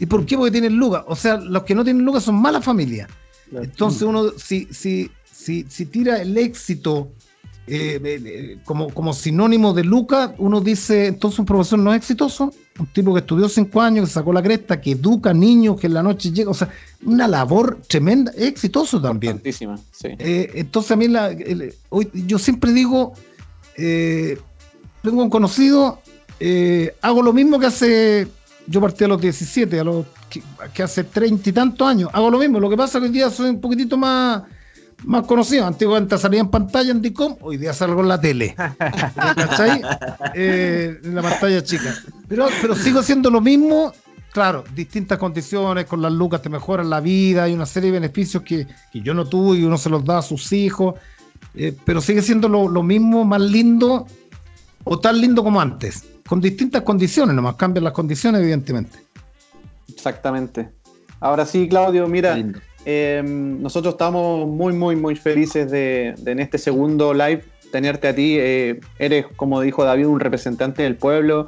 [0.00, 0.36] ¿Y por qué?
[0.36, 1.04] Porque tienen lugar.
[1.06, 3.06] O sea, los que no tienen lugar son mala familia.
[3.52, 7.12] Entonces uno, si, si, si, tira el éxito
[7.66, 12.86] eh, como, como sinónimo de Luca, uno dice, entonces un profesor no es exitoso, un
[12.88, 16.02] tipo que estudió cinco años, que sacó la cresta, que educa niños, que en la
[16.02, 16.68] noche llega, o sea,
[17.06, 19.40] una labor tremenda, es exitoso también.
[19.50, 19.66] Sí.
[20.02, 21.34] Eh, entonces a mí la,
[21.88, 23.14] hoy, yo siempre digo,
[23.78, 24.38] eh,
[25.02, 26.00] tengo un conocido,
[27.00, 28.28] hago lo mismo que hace,
[28.66, 30.04] yo partí a los 17, a los
[30.74, 33.14] que, hace treinta y tantos años, hago lo mismo, lo que pasa es que hoy
[33.14, 34.42] día soy un poquitito más
[35.04, 35.66] más conocido.
[35.66, 38.54] Antiguamente salía en pantalla en DICOM, hoy día salgo en la tele.
[39.16, 39.82] ¿Cachai?
[40.34, 41.94] Eh, en la pantalla chica.
[42.28, 43.92] Pero, pero sigo siendo lo mismo.
[44.32, 48.42] Claro, distintas condiciones, con las lucas te mejoran la vida, hay una serie de beneficios
[48.42, 50.96] que, yo no tuve y uno se los da a sus hijos.
[51.54, 54.06] Eh, pero sigue siendo lo, lo, mismo, más lindo
[54.82, 56.04] o tan lindo como antes.
[56.26, 58.98] Con distintas condiciones, nomás cambian las condiciones, evidentemente.
[59.88, 60.70] Exactamente.
[61.20, 62.36] Ahora sí, Claudio, mira,
[62.84, 68.36] Em, nosotros estamos muy, muy, muy felices de, en este segundo live tenerte a ti.
[68.38, 71.46] Eh, eres, como dijo David, un representante del pueblo,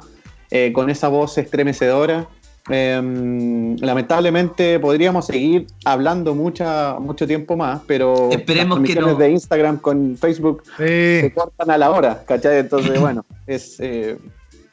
[0.51, 2.27] eh, con esa voz estremecedora.
[2.69, 9.15] Em, lamentablemente podríamos seguir hablando mucha, mucho tiempo más, pero esperemos que no.
[9.15, 12.59] de Instagram con Facebook se cortan a la hora, ¿cachai?
[12.59, 14.17] Entonces, bueno, es, eh,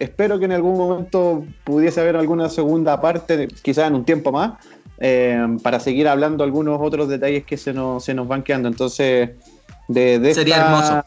[0.01, 4.55] espero que en algún momento pudiese haber alguna segunda parte, quizás en un tiempo más,
[4.99, 8.69] eh, para seguir hablando algunos otros detalles que se nos, se nos van quedando.
[8.69, 9.31] Entonces,
[9.89, 11.05] de, Sería hermoso.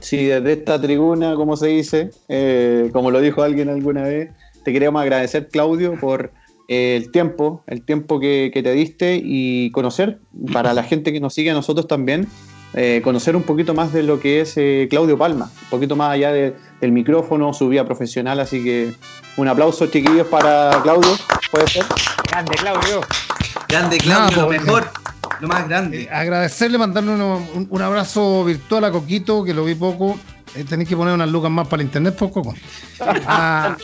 [0.00, 4.30] Sí, desde esta tribuna, como se dice, eh, como lo dijo alguien alguna vez,
[4.64, 6.32] te queríamos agradecer, Claudio, por
[6.68, 10.18] eh, el tiempo, el tiempo que, te diste y conocer,
[10.52, 12.28] para la gente que nos sigue a nosotros también,
[13.02, 14.54] conocer un poquito más de lo que es
[14.90, 18.92] Claudio Palma, un poquito más allá del micrófono, su vida profesional, así que
[19.38, 21.08] un aplauso, chiquillos, para Claudio.
[21.50, 21.84] ¿Puede ser?
[22.30, 23.00] Grande, Claudio.
[23.68, 24.90] Grande, Claudio, lo mejor.
[25.40, 26.02] Lo más grande.
[26.02, 30.18] Eh, agradecerle, mandarle un, abrazo virtual a Coquito, que lo vi poco.
[30.54, 32.42] Eh, tenéis que poner unas lucas más para el internet, poco.
[32.42, 32.54] Coco.
[33.26, 33.76] A,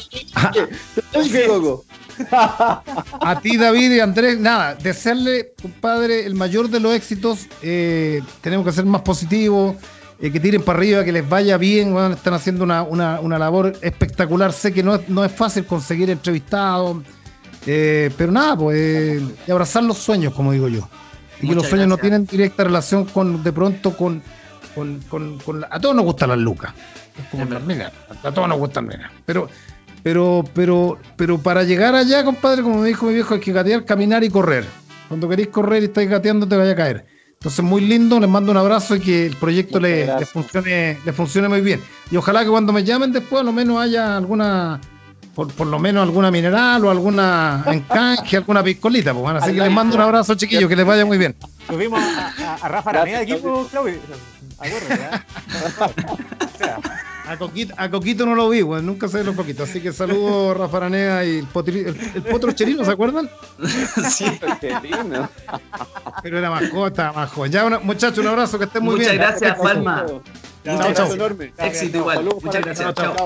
[3.20, 7.46] a, ti, David y Andrés, nada, desearle, compadre, el mayor de los éxitos.
[7.62, 9.76] Eh, tenemos que ser más positivos
[10.20, 14.52] eh, que tiren para arriba, que les vaya bien, están haciendo una, labor espectacular.
[14.52, 16.98] Sé que no, no es fácil conseguir entrevistados,
[17.66, 20.88] eh, pero nada, pues eh, abrazar los sueños, como digo yo.
[21.40, 24.22] Y que los sueños no tienen directa relación con, de pronto, con,
[25.08, 26.72] con, a todos nos gustan las lucas.
[28.22, 29.10] a todos nos gustan, mira.
[29.26, 29.48] Pero
[30.02, 33.84] Pero, pero, pero para llegar allá, compadre, como me dijo mi viejo, hay que gatear,
[33.84, 34.64] caminar y correr.
[35.08, 37.06] Cuando queréis correr y estáis gateando, te vaya a caer.
[37.34, 41.48] Entonces, muy lindo, les mando un abrazo y que el proyecto le, funcione, le funcione
[41.48, 41.80] muy bien.
[42.10, 44.80] Y ojalá que cuando me llamen después, a lo menos haya alguna,
[45.34, 49.14] por, por lo menos alguna mineral o alguna encanje, alguna piscolita.
[49.14, 51.34] Pues, Así que les mando un abrazo, chiquillos, que les vaya muy bien.
[51.68, 53.34] Tuvimos a, a, Rafa Araneda aquí,
[53.70, 53.98] Claudio.
[57.24, 59.70] A Coquito, a Coquito no lo vi, bueno, nunca sé de los Coquitos.
[59.70, 63.30] Así que saludo a Rafa Araneda y el, el, Potro Cherino, ¿se acuerdan?
[64.10, 64.24] Sí,
[64.60, 65.28] Cherino.
[66.22, 67.52] Pero era mascota, más joven.
[67.52, 69.22] Ya, muchachos, un abrazo, que estén muy Muchas bien.
[69.22, 70.04] Muchas gracias, Palma.
[70.64, 71.36] Chao, chao.
[71.58, 72.28] Éxito igual.
[72.42, 72.94] Muchas gracias.
[72.94, 73.16] Chao.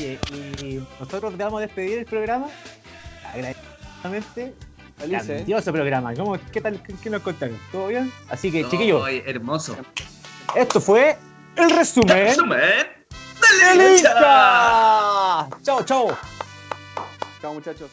[0.00, 0.18] Oye,
[0.62, 2.46] y nosotros te vamos a despedir el programa.
[3.34, 4.54] Agradecidamente
[4.96, 5.26] Felices.
[5.28, 6.14] Grandioso programa.
[6.14, 6.82] ¿Cómo, ¿Qué tal?
[6.82, 7.58] ¿Qué nos contaron?
[7.70, 8.10] ¿Todo bien?
[8.30, 9.06] Así que, chiquillos.
[9.26, 9.76] hermoso.
[10.54, 11.16] Esto fue
[11.56, 12.16] el resumen.
[12.16, 12.60] El resumen
[13.78, 14.02] de
[15.62, 16.18] Chao, chao.
[17.40, 17.90] Chao, muchachos.